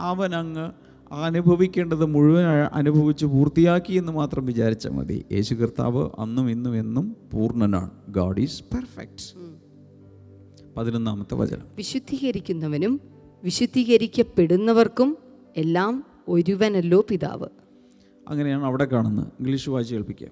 [0.00, 0.83] അവനങ്ങ്
[1.14, 5.24] അനുഭവിക്കേണ്ടത് മുഴുവൻ അനുഭവിച്ച് പൂർത്തിയാക്കി എന്ന് മാത്രം വിചാരിച്ചാൽ മതി.
[5.32, 7.90] യേശു കർത്താവ് അന്നും ഇന്നും എന്നും പൂർണനാണ്.
[8.08, 9.36] ഗാഡ് ഈസ് പെർഫെക്റ്റ്
[10.76, 11.66] പതിനൊന്നാമത്തെ വചനം.
[11.76, 13.00] വിശുദ്ധീകരിക്കുന്നവനും
[13.44, 15.18] വിശുദ്ധീകരിക്കപ്പെടുന്നവർക്കും
[15.56, 17.48] എല്ലാം ഒരുവനല്ലോ പിതാവ്.
[18.28, 19.26] അങ്ങനെയാണ് അവിടെ കാണുന്നത്.
[19.40, 20.30] ഇംഗ്ലീഷ് വായിച്ച് കേൾപ്പിക്കാം.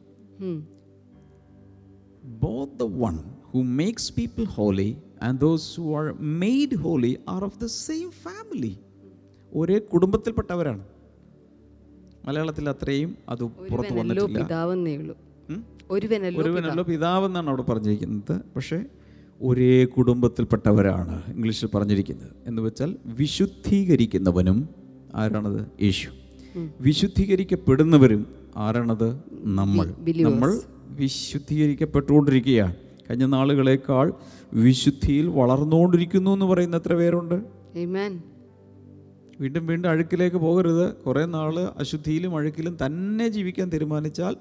[2.24, 4.94] Both both the who who makes holy holy
[5.28, 8.91] and those who are made holy of of the same family.
[9.54, 10.84] ഒരേ കുടുംബത്തിൽപ്പെട്ടവരാണ്.
[12.24, 14.38] മലയാളത്തിൽ അത്രയും അത് പുറത്തു വന്നിട്ടില്ല?
[16.42, 18.40] ഒരുവനല്ലോ പിതാവെന്നാണ് അവിടെ പറഞ്ഞിരിക്കുന്നത്.
[18.56, 18.84] പക്ഷേ
[19.42, 22.30] ഒരേ കുടുംബത്തിൽപ്പെട്ടവരാണ് ഇംഗ്ലീഷിൽ പറഞ്ഞിരിക്കുന്നത്.
[22.46, 24.68] എന്ന് വെച്ചാൽ വിശുദ്ധീകരിക്കുന്നവനും
[25.14, 25.82] ആരാണത്?
[25.82, 26.08] യേശു.
[26.80, 29.20] വിശുദ്ധീകരിക്കപ്പെടുന്നവരും ആരാണത്?
[29.32, 29.94] നമ്മൾ.
[30.22, 32.74] നമ്മൾ വിശുദ്ധീകരിക്കപ്പെട്ടുകൊണ്ടിരിക്കുകയാണ്.
[33.10, 34.12] കഴിഞ്ഞ നാളുകളേക്കാൾ
[34.52, 37.34] വിശുദ്ധിയിൽ വളർന്നുകൊണ്ടിരിക്കുന്നു എന്ന് പറയുന്ന എത്ര പേരുണ്ട്.
[39.42, 44.36] വീണ്ടും വീണ്ടും അഴുക്കിലേക്ക് പോകരുത് കുറേ നാൾ അശുദ്ധിയിലും അഴുക്കിലും തന്നെ ജീവിക്കാൻ തീരുമാനിച്ചാൽ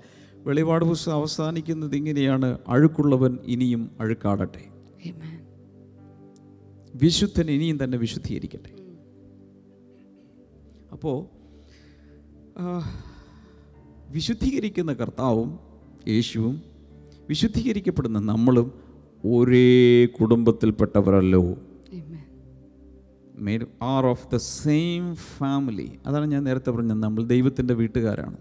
[0.48, 4.64] വെളിപാട് പുസ്തകം അവസാനിക്കുന്നത് ഇങ്ങനെയാണ് അഴുക്കുള്ളവൻ ഇനിയും അഴുക്കാടട്ടെ.
[6.96, 8.72] വിശുദ്ധൻ ഇനിയും തന്നെ വിശുദ്ധീകരിക്കട്ടെ
[10.92, 11.18] അപ്പോൾ
[14.12, 15.50] വിശുദ്ധീകരിക്കുന്ന കർത്താവും
[16.08, 16.56] യേശുവും
[17.30, 18.68] വിശുദ്ധീകരിക്കപ്പെടുന്ന നമ്മളും
[19.26, 21.44] ഒരേ കുടുംബത്തിൽപ്പെട്ടവരല്ലോ.
[23.42, 26.98] Made are of the same family അതാണ് ഞാൻ നേരത്തെ പറഞ്ഞത്.
[26.98, 28.38] നമ്മൾ ദൈവത്തിന്റെ വീട്ടുകാരാണ്.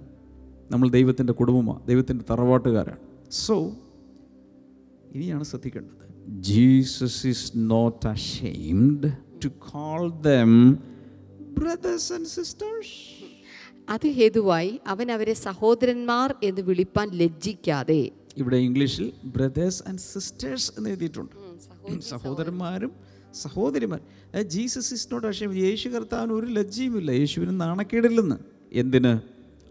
[0.70, 2.98] നമ്മൾ ദൈവത്തിന്റെ കുടുംബമാണ് ദൈവത്തിന്റെ തറവാട്ടുകാരാണ്.
[3.30, 3.72] സോ
[5.14, 6.00] ഇനിയാണ് ശ്രദ്ധിക്കേണ്ടത്.
[6.42, 9.12] Jesus is not ashamed
[9.44, 10.78] to call them
[11.58, 13.20] brothers and sisters
[13.88, 18.10] അത് ഹേതുവായി അവൻ അവരെ സഹോദരന്മാർ എന്ന് വിളിപ്പാൻ ലജ്ജിക്കാതെ.
[18.36, 22.00] ഇവിടെ ഇംഗ്ലീഷിൽ ബ്രദേഴ്സ് ആൻഡ് സിസ്റ്റേഴ്സ് എന്ന് എഴുതിയിട്ടുണ്ട്.
[22.00, 22.92] സഹോദരന്മാരും
[23.34, 24.00] സഹോദരിമാർ
[24.42, 27.10] ജീസസ് ഇസ് നോട്ട് അഷേം യേശു കർത്താവിന് ഒരു ലജ്ജയുമില്ല.
[27.10, 28.36] യേശുവിന് നാണക്കേടില്ലെന്ന്.
[28.72, 29.18] എന്തിന്?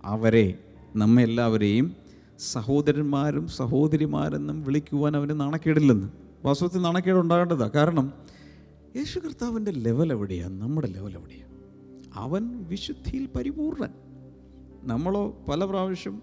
[0.04, 0.58] അവരെ
[0.95, 1.95] നമ്മെല്ലാവരെയും
[2.39, 6.08] സഹോദരന്മാരും സഹോദരിമാരെന്നും വിളിക്കുവാൻ അവന് നാണക്കേടില്ലെന്ന്.
[6.45, 8.13] വാസ്തവത്തിൽ നാണക്കേട് ഉണ്ടാകേണ്ടതാണ് കാരണം
[8.95, 11.50] യേശു കർത്താവിന്റെ ലെവൽ എവിടെയാണ് നമ്മുടെ ലെവൽ എവിടെയാണ്
[12.13, 13.89] അവൻ വിശുദ്ധിയിൽ പരിപൂർണൻ.
[14.84, 16.22] നമ്മളോ പല പ്രാവശ്യം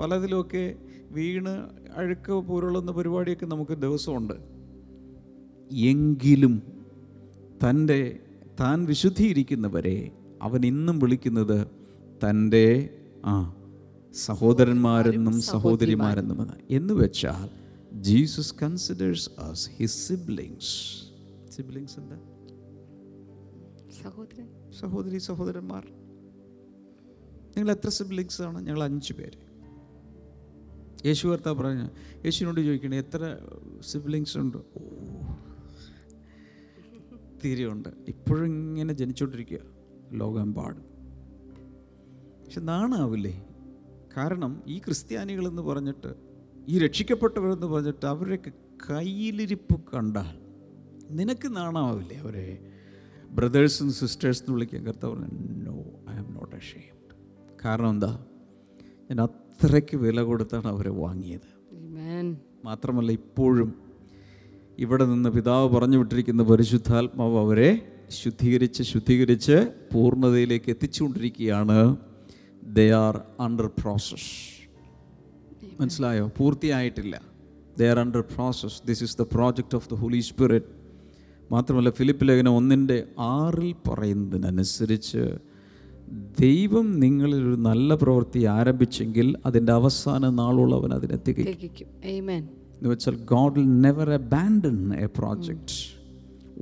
[0.00, 0.74] പലതിലുമൊക്കെ
[1.10, 4.34] വീണ് അഴുക്ക് പോലുള്ള പരിപാടിയൊക്കെ നമുക്ക് ദിവസമുണ്ട്.
[5.74, 6.73] എങ്കിലും
[7.62, 8.18] തന്റെ
[8.60, 10.10] താൻ വിശുദ്ധിയിരിക്കുന്നവരെ
[10.42, 11.66] അവൻ ഇന്നും വിളിക്കുന്നത്
[12.28, 12.90] തന്റെ
[13.24, 13.54] ആ
[14.14, 17.64] സഹോദരന്മാരെന്നും സഹോദരിമാരെന്നും എന്ന് വെച്ചാൽ
[18.00, 21.04] Jesus considers as his siblings.
[21.52, 22.16] Siblings എന്താ?
[24.02, 24.48] സഹോദരൻ.
[24.80, 25.84] സഹോദരി സഹോദരന്മാർ.
[27.56, 28.66] നിങ്ങൾ എത്ര സിബ്ലിങ്സ് ആണ്?
[28.66, 29.54] ഞങ്ങൾ അഞ്ച് പേര്.
[31.06, 31.90] യേശു കർത്താവ് പറഞ്ഞു
[32.24, 33.36] യേശുവിനോട് ചോദിക്കണേ എത്ര
[33.80, 34.58] സിബ്ലിങ്സ് ഉണ്ട്?
[34.78, 34.83] ഓ
[37.44, 39.58] തീരെ ഉണ്ട് ഇപ്പോഴും ഇങ്ങനെ ജനിച്ചുകൊണ്ടിരിക്കുക
[40.12, 40.84] ലോകമെമ്പാടും.
[42.44, 43.46] പക്ഷെ നാണാവില്ലേ?
[44.16, 46.14] കാരണം ഈ ക്രിസ്ത്യാനികളെന്ന് പറഞ്ഞിട്ട്
[46.68, 48.52] ഈ രക്ഷിക്കപ്പെട്ടവരെന്ന് പറഞ്ഞിട്ട് അവരൊക്കെ
[48.90, 50.36] കയ്യിലിരിപ്പ് കണ്ടാൽ
[51.10, 52.70] നിനക്ക് നാണാവില്ലേ അവരെ?
[53.30, 55.76] ബ്രദേഴ്സും സിസ്റ്റേഴ്സ് എന്ന് വിളിക്കാൻ കർത്താവ് പറഞ്ഞു no
[56.10, 57.14] I am not ashamed
[57.64, 58.26] കാരണം എന്താ?
[59.10, 61.50] ഞാൻ അത്രയ്ക്ക് വില കൊടുത്താണ് അവരെ വാങ്ങിയത്.
[62.64, 63.83] മാത്രമല്ല ഇപ്പോഴും
[64.78, 71.96] ഇവിടെ നിന്ന് പിതാവ് പറഞ്ഞു വിട്ടിരിക്കുന്ന പരിശുദ്ധാത്മാവ് അവരെ ശുദ്ധീകരിച്ച് ശുദ്ധീകരിച്ച് പൂർണതയിലേക്ക് എത്തിച്ചുകൊണ്ടിരിക്കുകയാണ്.
[72.64, 74.32] ദേ ആർ അണ്ടർ പ്രോസസ്
[75.80, 76.30] മനസ്സിലായോ?
[76.38, 77.20] പൂർത്തിയായിട്ടില്ല.
[77.78, 80.66] They are under process this is the project of the Holy Spirit
[81.52, 85.38] മാത്രമല്ല ഫിലിപ്പ് ലേഖനം ഒന്നിന്റെ ആറിൽ പറയുന്നതിനനുസരിച്ച്
[86.40, 92.63] ദൈവം നിങ്ങളിൽ ഒരു നല്ല പ്രവൃത്തി ആരംഭിച്ചെങ്കിൽ അതിന്റെ അവസാന നാളുള്ളവൻ അതിനെ തികയ്ക്കും.
[92.84, 95.76] എന്ന് വെച്ചാൽ God will never abandon a project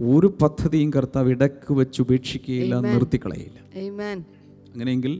[0.08, 3.58] ഒരു പദ്ധതിയും കർത്താവ് ഇടയ്ക്ക് വെച്ച് ഉപേക്ഷിക്കുകയില്ല നിർത്തിക്കളയില്ല.
[4.68, 5.14] അങ്ങനെയെങ്കിൽ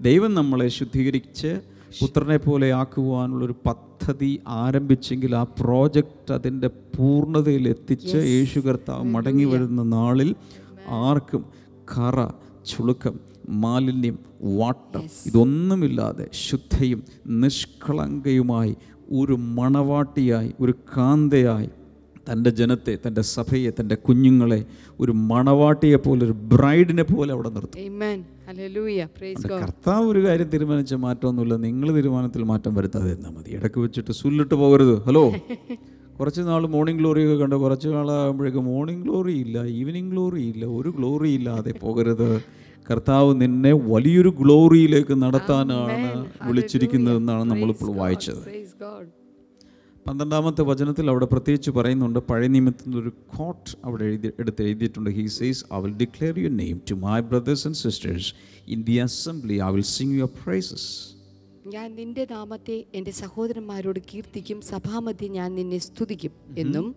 [0.00, 1.50] ദൈവം നമ്മളെ ശുദ്ധീകരിച്ച്
[1.98, 10.30] പുത്രനെ പോലെ ആക്കുവാനുള്ളൊരു പദ്ധതി ആരംഭിച്ചെങ്കിൽ ആ പ്രോജക്റ്റ് അതിന്റെ പൂർണതയിൽ എത്തിച്ച് യേശു കർത്താവ് മടങ്ങി വരുന്ന നാളിൽ
[11.02, 11.44] ആർക്കും
[11.96, 12.16] കറ
[12.66, 13.16] ചുളുക്കം
[13.60, 14.16] മാലിന്യം
[14.54, 17.00] വാട്ടം ഇതൊന്നുമില്ലാതെ ശുദ്ധയും
[17.44, 18.74] നിഷ്കളങ്കയുമായി
[19.12, 21.70] ഒരു മണവാട്ടിയായി ഒരു കാന്തയായി
[22.30, 24.66] തന്റെ ജനത്തെ തന്റെ സഭയെ തന്റെ കുഞ്ഞുങ്ങളെ
[25.00, 27.80] ഒരു മണവാട്ടിയെ പോലെ ഒരു ബ്രൈഡിനെ പോലെ അവിടെ നിർത്തും.
[27.80, 28.18] Amen.
[28.48, 29.06] Hallelujah.
[29.18, 29.60] Praise God.
[29.62, 31.56] കർത്താവ് ഒരു കാര്യം തീരുമാനിച്ച മാറ്റമൊന്നുമില്ല.
[31.56, 33.50] നിങ്ങൾ തീരുമാനത്തിൽ മാറ്റം വരുത്താതെ എന്നാൽ മതി.
[33.50, 35.02] ഇടയ്ക്ക് വെച്ചിട്ട് സുല്ലിട്ട് പോകരുത്.
[35.02, 35.32] ഹലോ
[36.20, 37.54] കുറച്ച് നാൾ മോർണിംഗ് ഗ്ലോറി ഒക്കെ കണ്ട്?
[37.56, 42.28] കുറച്ച് നാളാകുമ്പോഴേക്കും മോർണിംഗ് ഗ്ലോറി ഇല്ല ഈവനിങ് ഗ്ലോറി ഇല്ല ഒരു ഗ്ലോറി ഇല്ലാതെ പോകരുത്.
[42.88, 46.10] കർത്താവ് നിന്നെ വലിയൊരു ഗ്ലോറിയിലേക്ക് നടത്താനാണ്
[46.48, 48.42] വിളിച്ചിരിക്കുന്നതെന്നാണ് നമ്മളിപ്പോൾ വായിച്ചത്.
[50.06, 55.10] പന്ത്രണ്ടാമത്തെ വചനത്തിൽ അവിടെ പ്രത്യേകിച്ച് പറയുന്നുണ്ട് പഴയ നിയമത്തിൽ ഒരു കോട്ട് അവിടെ എഴുതി എടുത്ത് എഴുതിയിട്ടുണ്ട്.
[55.18, 58.28] He says I will declare your name to my brothers and sisters
[58.68, 60.88] in the assembly I will sing your praises
[61.66, 66.88] ഞാൻ നിന്റെ നാമത്തെ എന്റെ സഹോദരന്മാരോട് കീർത്തിക്കും സഭാമധ്യം ഞാൻ നിന്നെ സ്തുതിക്കും എന്നും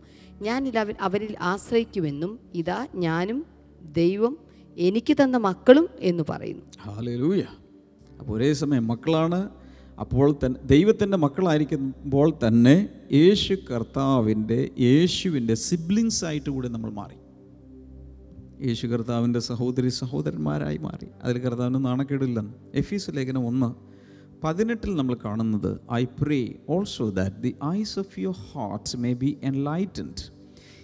[0.41, 0.61] ഞാൻ
[1.01, 3.39] അവരിൽ ആശ്രയിക്കുമെന്നും ഇതാ ഞാനും
[3.93, 4.33] ദൈവം
[4.77, 6.63] എനിക്ക് തന്ന മക്കളും എന്ന് പറയുന്നു.
[8.19, 9.49] അപ്പോൾ ഒരേ സമയം മക്കളാണ്.
[9.99, 17.15] അപ്പോൾ തന്നെ ദൈവത്തിന്റെ മക്കളായിരിക്കുമ്പോൾ തന്നെ യേശു കർത്താവിന്റെ യേശുവിന്റെ സിബ്ലിങ്സ് ആയിട്ട് കൂടി നമ്മൾ മാറി.
[18.67, 21.07] യേശു കർത്താവിന്റെ സഹോദരി സഹോദരന്മാരായി മാറി.
[21.23, 23.87] അതിൽ കർത്താവിന് നാണക്കേടില്ലെന്ന് എഫീസ് ലേഖനം ഒന്ന്
[24.43, 30.31] പതിനെട്ടിൽ നമ്മൾ കാണുന്നത് I pray also that the eyes of your hearts may be enlightened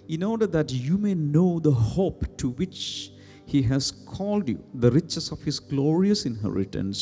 [0.10, 3.13] in order that you may know the hope to which
[3.48, 7.00] he has called you, the riches of his glorious inheritance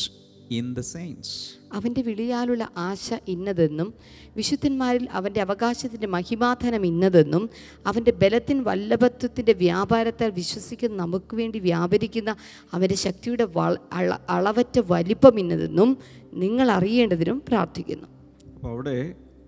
[0.50, 1.28] in the saints.
[1.76, 3.88] അവന്റെ വിളിയാലുള്ള ആശ ഇന്നതെന്നും
[4.36, 7.44] വിശുദ്ധന്മാരിൽ അവന്റെ അവകാശത്തിന്റെ മഹിമാധനം ഇന്നതെന്നും
[7.90, 12.30] അവന്റെ ബലത്തിൻ വല്ലഭത്വത്തിന്റെ വ്യാപാരത്താൽ വിശ്വസിക്കുന്ന നമുക്ക് വേണ്ടി വ്യാപരിക്കുന്ന
[12.76, 13.46] അവന്റെ ശക്തിയുടെ
[14.36, 15.90] അളവറ്റ വലിപ്പം ഇന്നതെന്നും
[16.44, 18.06] നിങ്ങൾ അറിയേണ്ടതിനും പ്രാർത്ഥിക്കുന്നു.
[18.56, 18.98] അപ്പോൾ അവിടെ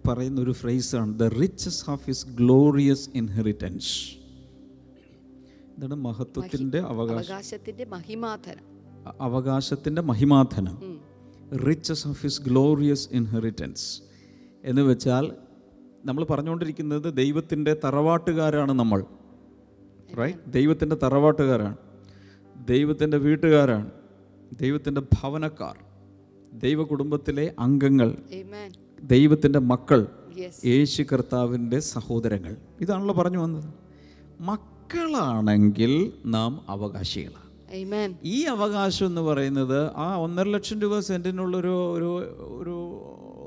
[0.09, 3.92] പറയുന്ന ഒരു ഫ്രേസാണ് the riches of his glorious inheritance
[5.75, 7.35] എന്താണ് മഹത്വത്തിന്റെ അവകാശം.
[7.35, 8.75] അവകാശത്തിന്റെ മഹിമാധനം
[9.21, 11.01] അവകാശത്തിന്റെ മഹിമാധനം.
[11.57, 14.03] Riches of his glorious inheritance
[14.65, 15.33] എന്ന് വെച്ചാൽ
[16.05, 19.05] നമ്മൾ പറഞ്ഞുകൊണ്ടിരിക്കുന്നത് ദൈവത്തിന്റെ തറവാട്ടുകാരാണ് നമ്മൾ.
[20.19, 21.77] റൈറ്റ് ദൈവത്തിന്റെ തറവാട്ടുകാരാണ്.
[22.67, 23.91] ദൈവത്തിന്റെ വീട്ടുകാരാണ്.
[24.61, 25.79] ദൈവത്തിന്റെ ഭവനക്കാർ.
[26.59, 28.17] ദൈവ കുടുംബത്തിലെ അംഗങ്ങൾ.
[29.03, 30.07] ദൈവത്തിന്റെ മക്കൾ.
[30.67, 32.57] യേശു കർത്താവിന്റെ സഹോദരങ്ങൾ.
[32.81, 33.75] ഇതാണല്ലോ പറഞ്ഞു വന്നത്.
[34.85, 37.44] മക്കളാണെങ്കിൽ നാം അവകാശികളാണ്.
[37.83, 38.20] Amen.
[38.25, 41.92] ഈ അവകാശം എന്ന് പറയുന്നത് ആ ഒന്നര ലക്ഷം രൂപ സെന്റിനുള്ള ഒരു
[42.38, 42.90] ഒരു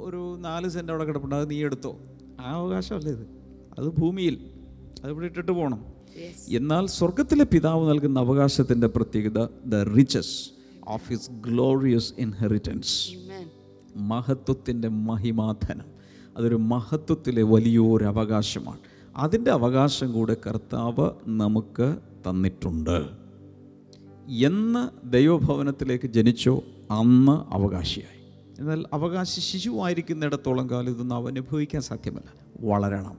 [0.09, 1.35] ഒരു നാല് സെന്റ് അവിടെ കിടപ്പുണ്ട്.
[1.35, 1.97] അത് നീ എടുത്തോ.
[2.41, 3.27] ആ അവകാശമല്ല ഇത്?
[3.79, 4.39] അത് ഭൂമിയിൽ.
[5.03, 5.85] അത് ഇവിടെ ഇട്ടിട്ട് പോകണം
[6.49, 10.49] എന്നാൽ സ്വർഗത്തിലെ പിതാവ് നൽകുന്ന അവകാശത്തിന്റെ പ്രത്യേകത the riches
[10.87, 13.09] of his glorious inheritance.
[13.95, 15.85] മഹത്വത്തിന്റെ മഹിമാധനം
[16.37, 18.79] അതൊരു മഹത്വത്തിലെ വലിയൊരു അവകാശമാണ്
[19.17, 21.97] അതിന്റെ അവകാശം കൂടെ കർത്താവ് നമുക്ക്
[22.29, 23.05] തന്നിട്ടുണ്ട്.
[24.29, 28.31] എന്ന് ദൈവഭവനത്തിലേക്ക് ജനിച്ചോ അന്ന് അവകാശിയായി.
[28.59, 32.33] എന്നാൽ അവകാശി ശിശുവായിരിക്കുന്നിടത്തോളം കാലം ഇതൊന്നും അവ അനുഭവിക്കാൻ സാധ്യമല്ല.
[32.59, 33.17] വളരണം.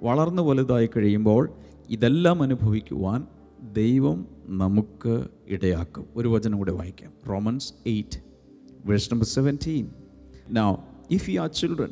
[0.00, 1.48] വളർന്നു വലുതായി കഴിയുമ്പോൾ
[1.90, 3.26] ഇതെല്ലാം അനുഭവിക്കുവാൻ
[3.72, 6.06] ദൈവം നമുക്ക് ഇടയാക്കും.
[6.16, 7.12] ഒരു വചനം കൂടെ വായിക്കാം.
[7.28, 8.20] Romans eight
[8.84, 9.86] verse number 17.
[10.50, 10.74] Now
[11.10, 11.90] if you are children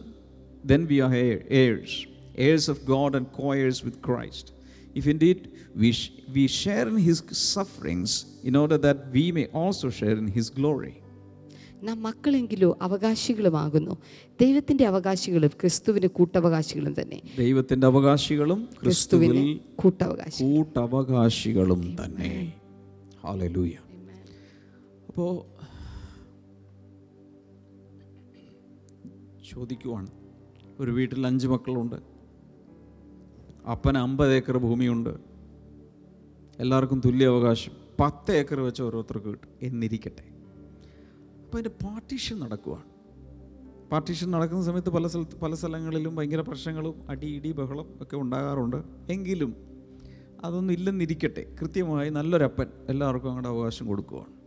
[0.64, 4.54] then we are heir- heirs, of God and co heirs with Christ.
[4.98, 5.36] If indeed
[5.82, 8.08] we, sh- we share in his sufferings,
[8.44, 10.92] in order that we may also share in his glory.
[11.82, 13.96] നാം മക്കളെങ്കിലോ അവകാശികളുമാകുന്നു.
[14.40, 17.22] ദൈവത്തിന്റെ അവകാശികളും ക്രിസ്തുവിന് കൂട്ടവകാശികളും തന്നെ.
[17.38, 22.52] ദൈവത്തിന്റെ അവകാശികളും ക്രിസ്തുവിന് കൂട്ടവകാശി കൂട്ടവകാശികളും തന്നെ.
[23.20, 23.72] Hallelujah
[25.08, 25.42] അപ്പോൾ
[29.50, 30.10] ചോദിക്കുവാണ്.
[30.80, 32.13] ഒരു വീട്ടിൽ അഞ്ച് മക്കളുണ്ട്.
[33.66, 35.10] അപ്പന് അമ്പത് ഏക്കർ ഭൂമിയുണ്ട്.
[36.60, 37.72] എല്ലാവർക്കും തുല്യ അവകാശം.
[38.00, 39.48] പത്ത് ഏക്കർ വെച്ച് ഓരോരുത്തർക്ക് കിട്ടും.
[39.62, 40.24] എന്നിരിക്കട്ടെ.
[41.44, 42.82] അപ്പോൾ അതിന്റെ പാർട്ടീഷൻ നടക്കുവാണ്.
[43.90, 48.76] പാർട്ടീഷൻ നടക്കുന്ന സമയത്ത് പല സ്ഥലത്ത് പല സ്ഥലങ്ങളിലും ഭയങ്കര പ്രശ്നങ്ങളും അടി ഇടി ബഹളം ഒക്കെ ഉണ്ടാകാറുണ്ട്.
[49.10, 49.56] എങ്കിലും
[50.44, 51.56] അതൊന്നും ഇല്ലെന്നിരിക്കട്ടെ.
[51.60, 54.43] കൃത്യമായി നല്ലൊരപ്പൻ എല്ലാവർക്കും അങ്ങോട്ട് അവകാശം കൊടുക്കുവാണ്.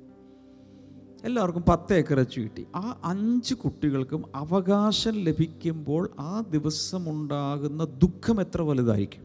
[1.24, 2.68] എല്ലാവർക്കും പത്ത് ഏക്കർ വെച്ച് കിട്ടി.
[2.76, 9.24] ആ അഞ്ച് കുട്ടികൾക്കും അവകാശം ലഭിക്കുമ്പോൾ ആ ദിവസം ഉണ്ടാകുന്ന ദുഃഖം എത്ര വലുതായിരിക്കും?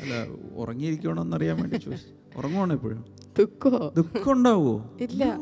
[0.00, 2.38] അല്ല ഉറങ്ങിയിരിക്കണമെന്നറിയാൻ വേണ്ടി ചോദിച്ചു.
[2.38, 3.04] ഉറങ്ങുവാണോ എപ്പോഴും?
[3.38, 4.32] ദുഃഖോ?
[4.32, 5.38] ഉണ്ടാവുമോ ഇല്ല.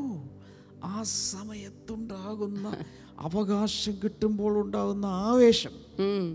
[0.84, 2.76] ആ സമയത്തുണ്ടാകുന്ന
[3.18, 5.70] അവകാശം കിട്ടുമ്പോൾ ഉണ്ടാകുന്ന ആവേശം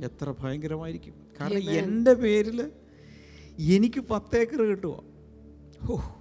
[0.04, 1.14] എത്ര ഭയങ്കരമായിരിക്കും.
[1.40, 2.72] കാരണം എന്റെ പേരിൽ
[3.60, 5.04] എനിക്ക് പത്തേക്കർ കിട്ടുമോ
[5.86, 6.15] ഹോ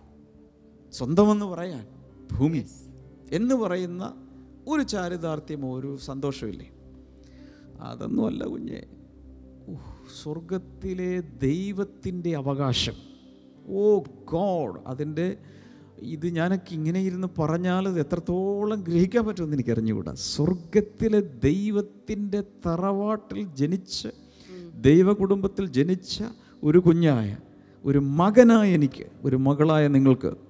[0.95, 1.87] സ്വന്തമെന്ന് പറയാൻ
[2.39, 2.65] ഭൂമി
[3.33, 4.15] എന്ന് പറയുന്ന
[4.69, 6.69] ഒരു ചാരിതാർത്ഥ്യമോ ഒരു സന്തോഷമില്ലേ?
[7.81, 8.87] അതൊന്നുമല്ല കുഞ്ഞെ.
[10.23, 12.93] സ്വർഗത്തിലെ ദൈവത്തിന്റെ അവകാശം.
[13.67, 15.37] ഓ ഗോഡ് അതിന്റെ
[16.03, 24.09] ഇത് ഞാനൊക്കെ ഇങ്ങനെ ഇരുന്ന് പറഞ്ഞാൽ ഇത് എത്രത്തോളം ഗ്രഹിക്കാൻ പറ്റുമെന്ന് എനിക്ക് അറിഞ്ഞുകൂടാ സ്വർഗത്തിലെ ദൈവത്തിന്റെ തറവാട്ടിൽ ജനിച്ച്
[24.81, 26.25] ദൈവകുടുംബത്തിൽ ജനിച്ച
[26.63, 27.37] ഒരു കുഞ്ഞായ
[27.85, 30.44] ഒരു മകനായ എനിക്ക് ഒരു മകളായ നിങ്ങൾക്ക്.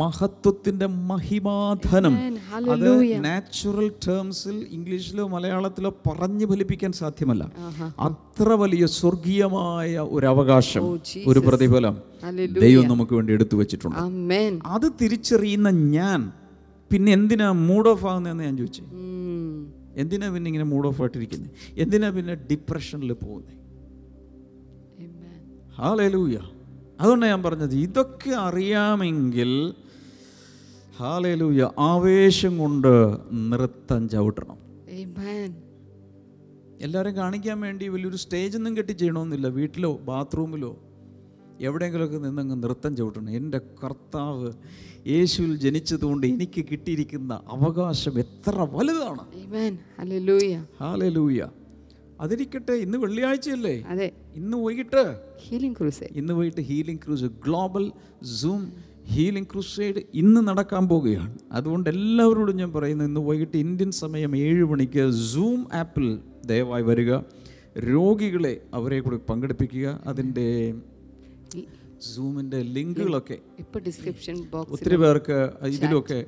[0.00, 2.14] മഹത്വത്തിന്റെ മഹിമാധനം.
[2.74, 2.86] അത്
[3.26, 7.42] നാച്ചുറൽ ടേംസിൽ ഇംഗ്ലീഷിലോ മലയാളത്തിലോ പറഞ്ഞു ഫലിപ്പിക്കാൻ സാധ്യമല്ല.
[8.08, 10.94] അത്ര വലിയ സ്വർഗീയമായ ഒരു അവകാശം Oh,
[11.30, 11.94] ഒരു പ്രതിഫലം
[12.64, 13.98] ദൈവം നമുക്ക് വേണ്ടി എടുത്തു വെച്ചിട്ടുണ്ട്.
[14.74, 16.20] അത് തിരിച്ചറിയുന്ന ഞാൻ
[16.90, 18.84] പിന്നെ എന്തിനാ മൂഡ് ഓഫ് ആകുന്നതെന്ന് ഞാൻ ചോദിച്ചു?
[20.02, 21.50] എന്തിനാ പിന്നെ ഇങ്ങനെ മൂഡ് ഓഫ് ആയിട്ടിരിക്കുന്നത്
[21.84, 23.58] എന്തിനാ പിന്നെ ഡിപ്രഷനിൽ പോകുന്നത്
[25.04, 26.51] Amen.
[27.02, 29.74] ഹാലേലൂയ അതുകൊണ്ടാണ് ഞാൻ പറഞ്ഞത് ഇതൊക്കെ അറിയാമെങ്കിൽ
[30.98, 32.92] ഹാലേലൂയ ആവേശം കൊണ്ട്
[33.32, 34.58] നൃത്തം ചവിട്ടണം.
[36.80, 40.78] എല്ലാവരും കാണിക്കാൻ വേണ്ടി വലിയൊരു സ്റ്റേജൊന്നും കെട്ടി ചെയ്യണമെന്നില്ല വീട്ടിലോ ബാത്റൂമിലോ
[41.60, 43.30] എവിടെയെങ്കിലുമൊക്കെ നിന്നങ്ങ് നൃത്തം ചവിട്ടണം.
[43.30, 44.52] എന്റെ കർത്താവ്
[45.08, 49.24] യേശുവിൽ ജനിച്ചതുകൊണ്ട് എനിക്ക് കിട്ടിയിരിക്കുന്ന അവകാശം എത്ര വലുതാണ്.
[52.20, 53.82] അതിരിക്കട്ടെ ഇന്ന് വെള്ളിയാഴ്ചയല്ലേ?
[53.82, 54.12] അതെ.
[54.36, 55.02] ഇന്ന് പോയിട്ട്
[55.48, 57.92] ഹീലിംഗ് ക്രൂസ് ഇന്ന് പോയിട്ട് healing crusade global
[58.40, 58.72] zoom
[59.04, 61.38] healing crusade ഇന്ന് നടക്കാൻ പോവുകയാണ്.
[61.52, 67.12] അതുകൊണ്ട് എല്ലാവരോടും ഞാൻ പറയുന്നു ഇന്ന് വൈകിട്ട് ഇന്ത്യൻ സമയം ഏഴ് മണിക്ക് സൂം ആപ്പിൽ ദയവായി വരിക.
[67.78, 70.00] രോഗികളെ അവരെ കൂടി പങ്കെടുപ്പിക്കുക.
[70.06, 70.74] അതിന്റെ
[72.02, 76.18] സൂമിന്റെ ലിങ്കുകളൊക്കെ ഇപ്പൊ ഡിസ്ക്രിപ്ഷൻ ബോക്സ് ഒത്തിരി പേർക്ക് ഇതിലൊക്കെ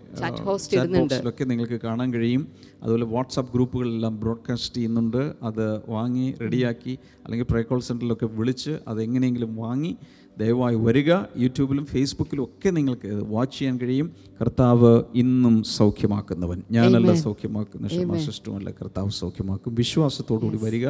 [0.43, 2.43] ഹോസ്റ്റിലൊക്കെ നിങ്ങൾക്ക് കാണാൻ കഴിയും.
[2.83, 5.23] അതുപോലെ വാട്സാപ്പ് ഗ്രൂപ്പുകളെല്ലാം ബ്രോഡ്കാസ്റ്റ് ചെയ്യുന്നുണ്ട്.
[5.43, 9.97] അത് വാങ്ങി റെഡിയാക്കി അല്ലെങ്കിൽ പ്രേ കോൾ സെന്ററിലൊക്കെ വിളിച്ച് അത് എങ്ങനെയെങ്കിലും വാങ്ങി
[10.39, 11.13] ദയവായി വരിക.
[11.37, 14.13] യൂട്യൂബിലും ഫേസ്ബുക്കിലും ഒക്കെ നിങ്ങൾക്ക് വാച്ച് ചെയ്യാൻ കഴിയും.
[14.41, 16.63] കർത്താവ് ഇന്നും സൗഖ്യമാക്കുന്നവൻ.
[16.71, 19.75] ഞാനല്ല സൗഖ്യമാക്കുന്ന ക്ഷമാശിഷ്ടമല്ല കർത്താവ് സൗഖ്യമാക്കും.
[19.75, 20.89] വിശ്വാസത്തോടുകൂടി വരിക.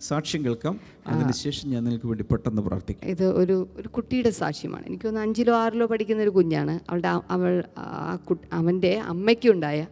[0.00, 3.10] സാക്ഷ്യം കേൾക്കാം അതിനുശേഷം ഞാൻ നിങ്ങൾക്ക് വേണ്ടി പെട്ടെന്ന് പ്രാർത്ഥിക്കാം.
[3.10, 4.86] ഇത് ഒരു ഒരു കുട്ടിയുടെ സാക്ഷ്യമാണ്.
[4.86, 6.80] എനിക്കൊന്ന് അഞ്ചിലോ ആറിലോ പഠിക്കുന്ന ഒരു കുഞ്ഞാണ്.
[6.90, 9.86] അവളുടെ അവൾ ആ കുട്ടി അവന്റെ അമ്മയ്ക്കുണ്ടായ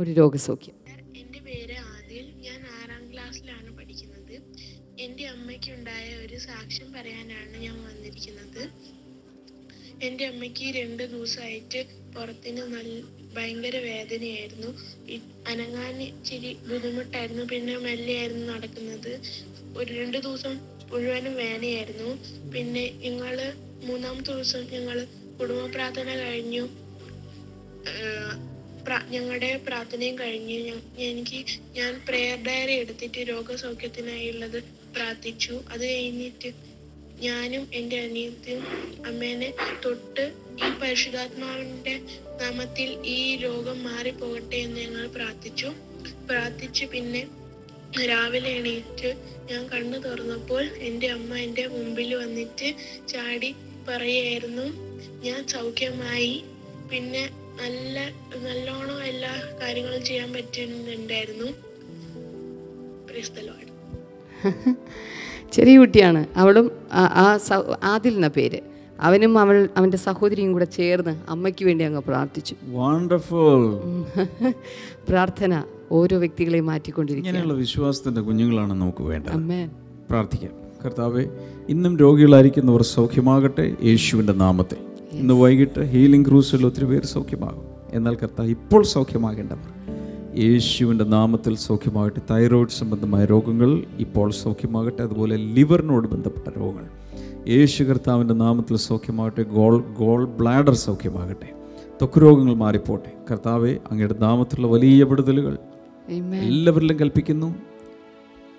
[0.00, 0.74] ഒരു രോഗസൗഖ്യം.
[1.16, 2.26] എന്റെ പേര് ആദിൽ.
[2.42, 4.42] ഞാൻ ആറാം ക്ലാസ്സിലാണ് പഠിക്കുന്നത്.
[5.00, 8.68] എന്റെ അമ്മയ്ക്കുണ്ടായ ഒരു സാക്ഷ്യം പറയാനാണ് ഞാൻ വന്നിരിക്കുന്നത്.
[10.02, 11.84] എന്റെ അമ്മയ്ക്ക് രണ്ട് ദിവസമായിട്ട്
[12.16, 14.70] പുറത്തിന് നല്ല ഭയങ്കര വേദനയായിരുന്നു.
[15.50, 17.44] അനങ്ങാൻ ഇച്ചിരി ബുദ്ധിമുട്ടായിരുന്നു.
[17.52, 19.12] പിന്നെ മെല്ലെയായിരുന്നു നടക്കുന്നത്.
[19.78, 20.54] ഒരു രണ്ട് ദിവസം
[20.90, 22.10] മുഴുവനും വേദനയായിരുന്നു.
[22.54, 23.34] പിന്നെ ഞങ്ങൾ
[23.88, 24.98] മൂന്നാമത്തെ ദിവസം ഞങ്ങൾ
[25.40, 26.66] കുടുംബ പ്രാർത്ഥന കഴിഞ്ഞു
[29.12, 30.76] ഞങ്ങളുടെ പ്രാർത്ഥനയും കഴിഞ്ഞു.
[31.06, 31.38] എനിക്ക്
[31.78, 34.56] ഞാൻ പ്രെയർ ഡയറി എടുത്തിട്ട് രോഗസൗഖ്യത്തിനായുള്ളത്
[34.96, 35.54] പ്രാർത്ഥിച്ചു.
[35.72, 36.50] അത് കഴിഞ്ഞിട്ട്
[37.20, 38.62] ഞാനും എന്റെ അനിയത്തിയും
[39.06, 39.54] അമ്മേനെ
[39.84, 40.32] തൊട്ട്
[40.66, 42.00] ഈ പരിശുദ്ധാത്മാവിന്റെ
[42.40, 45.72] നാമത്തിൽ ഈ രോഗം മാറിപ്പോകട്ടെ എന്ന് ഞങ്ങൾ പ്രാർത്ഥിച്ചു.
[46.30, 47.28] പ്രാർത്ഥിച്ച് പിന്നെ
[48.06, 49.14] രാവിലെ എണീറ്റ്
[49.50, 52.74] ഞാൻ കണ്ണു തുറന്നപ്പോൾ എന്റെ അമ്മ എന്റെ മുമ്പിൽ വന്നിട്ട്
[53.08, 53.54] ചാടി
[53.88, 54.66] പറയായിരുന്നു
[55.22, 56.44] ഞാൻ സൗഖ്യമായി.
[56.90, 57.30] പിന്നെ
[57.62, 61.68] നല്ല നല്ലോണം എല്ലാ കാര്യങ്ങളും ചെയ്യാൻ പറ്റുന്നുണ്ടായിരുന്നു.
[65.52, 66.26] ചെറിയ കുട്ടിയാണ്.
[66.36, 67.38] അവളും ആ-
[67.84, 68.58] ആദിൽ എന്ന പേര്.
[69.00, 72.56] അവനും അവൾ അവന്റെ സഹോദരിയും കൂടെ ചേർന്ന് അമ്മയ്ക്ക് വേണ്ടി അങ്ങ് പ്രാർത്ഥിച്ചു.
[72.66, 73.80] വണ്ടർഫുൾ
[75.08, 79.32] പ്രാർത്ഥന ഓരോ വ്യക്തികളെയും മാറ്റിക്കൊണ്ടിരിക്കുന്നു വിശ്വാസത്തിന്റെ കുഞ്ഞുങ്ങളാണ് നമുക്ക് വേണ്ടത്.
[79.32, 79.66] അമ്മേ
[80.10, 80.50] പ്രാർത്ഥിക്കാം.
[80.84, 81.24] കർത്താവെ
[81.68, 84.76] ഇന്നും രോഗികളായിരിക്കുന്നവർ സൗഖ്യമാകട്ടെ യേശുവിന്റെ നാമത്തിൽ.
[85.12, 87.62] ഇന്ന് വൈകിട്ട് ഹീലിംഗ് ക്രൂസിൽ ഒത്തിരി പേര് സൗഖ്യമാകും.
[87.92, 89.97] എന്നാൽ കർത്താവ് ഇപ്പോൾ സൗഖ്യമാകേണ്ടവർ.
[90.38, 92.20] യേശുവിന്റെ നാമത്തിൽ സൗഖ്യമാകട്ടെ.
[92.30, 95.02] തൈറോയ്ഡ് സംബന്ധമായ രോഗങ്ങൾ ഇപ്പോൾ സൗഖ്യമാകട്ടെ.
[95.02, 96.88] അതുപോലെ ലിവറിനോട് ബന്ധപ്പെട്ട രോഗങ്ങൾ.
[97.48, 99.42] യേശു കർത്താവിന്റെ നാമത്തിൽ സൗഖ്യമാകട്ടെ.
[99.42, 101.52] ഗോൾ ഗോൾ ബ്ലാഡർ സൗഖ്യമാകട്ടെ.
[102.02, 103.12] തൊക്ക് രോഗങ്ങൾ മാറിപ്പോട്ടെ.
[103.30, 105.58] കർത്താവെ അങ്ങയുടെ നാമത്തിലുള്ള വലിയ വിടുതലുകൾ.
[106.42, 107.54] എല്ലാവരിലും കൽപ്പിക്കുന്നു.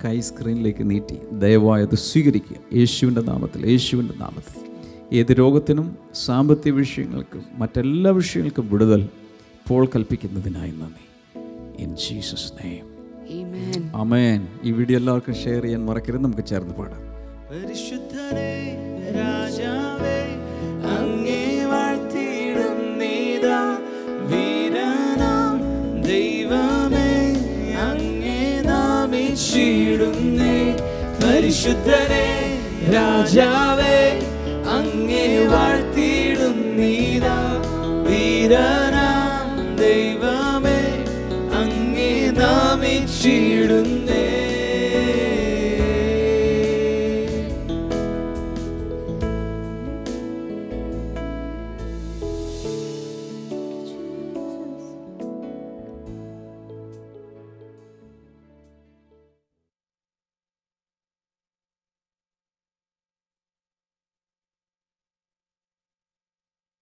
[0.05, 1.17] കൈ സ്ക്രീനിലേക്ക് നീട്ടി.
[1.39, 2.77] ദയവായി അത് സ്വീകരിക്കുക.
[2.77, 4.71] യേശുവിന്റെ നാമത്തിൽ യേശുവിന്റെ നാമത്തിൽ.
[5.17, 11.08] ഏത് രോഗത്തിനും സാമ്പത്തിക വിഷയങ്ങൾക്കും മറ്റെല്ലാ വിഷയങ്ങൾക്കും വിടുതൽ ഇപ്പോൾ കൽപ്പിക്കുന്നതിനായി നന്ദി.
[11.79, 12.87] In Jesus name
[13.33, 13.81] Amen.
[13.95, 16.23] Amen ഈ വീഡിയോ എല്ലാവർക്കും ഷെയർ ചെയ്യാൻ മറക്കരുത്.
[16.23, 17.01] നമുക്ക് ചേർന്ന് പാടാം.
[17.49, 18.53] പരിശുദ്ധനെ
[19.17, 20.17] രാജാവേ
[20.95, 23.59] അങ്ങേ വാഴ്ത്തിയിടുന്നീതാ
[24.31, 25.55] വീരനാം
[26.07, 27.11] ദൈവമേ
[27.87, 28.39] അങ്ങേ
[28.69, 30.57] നാമിച്ചിടുന്നേ
[31.21, 32.25] പരിശുദ്ധനെ
[32.95, 33.97] രാജാവേ
[34.77, 37.37] അങ്ങേ വാഴ്ത്തിയിടുന്നീതാ
[38.07, 38.88] വീരനാം
[43.19, 43.98] she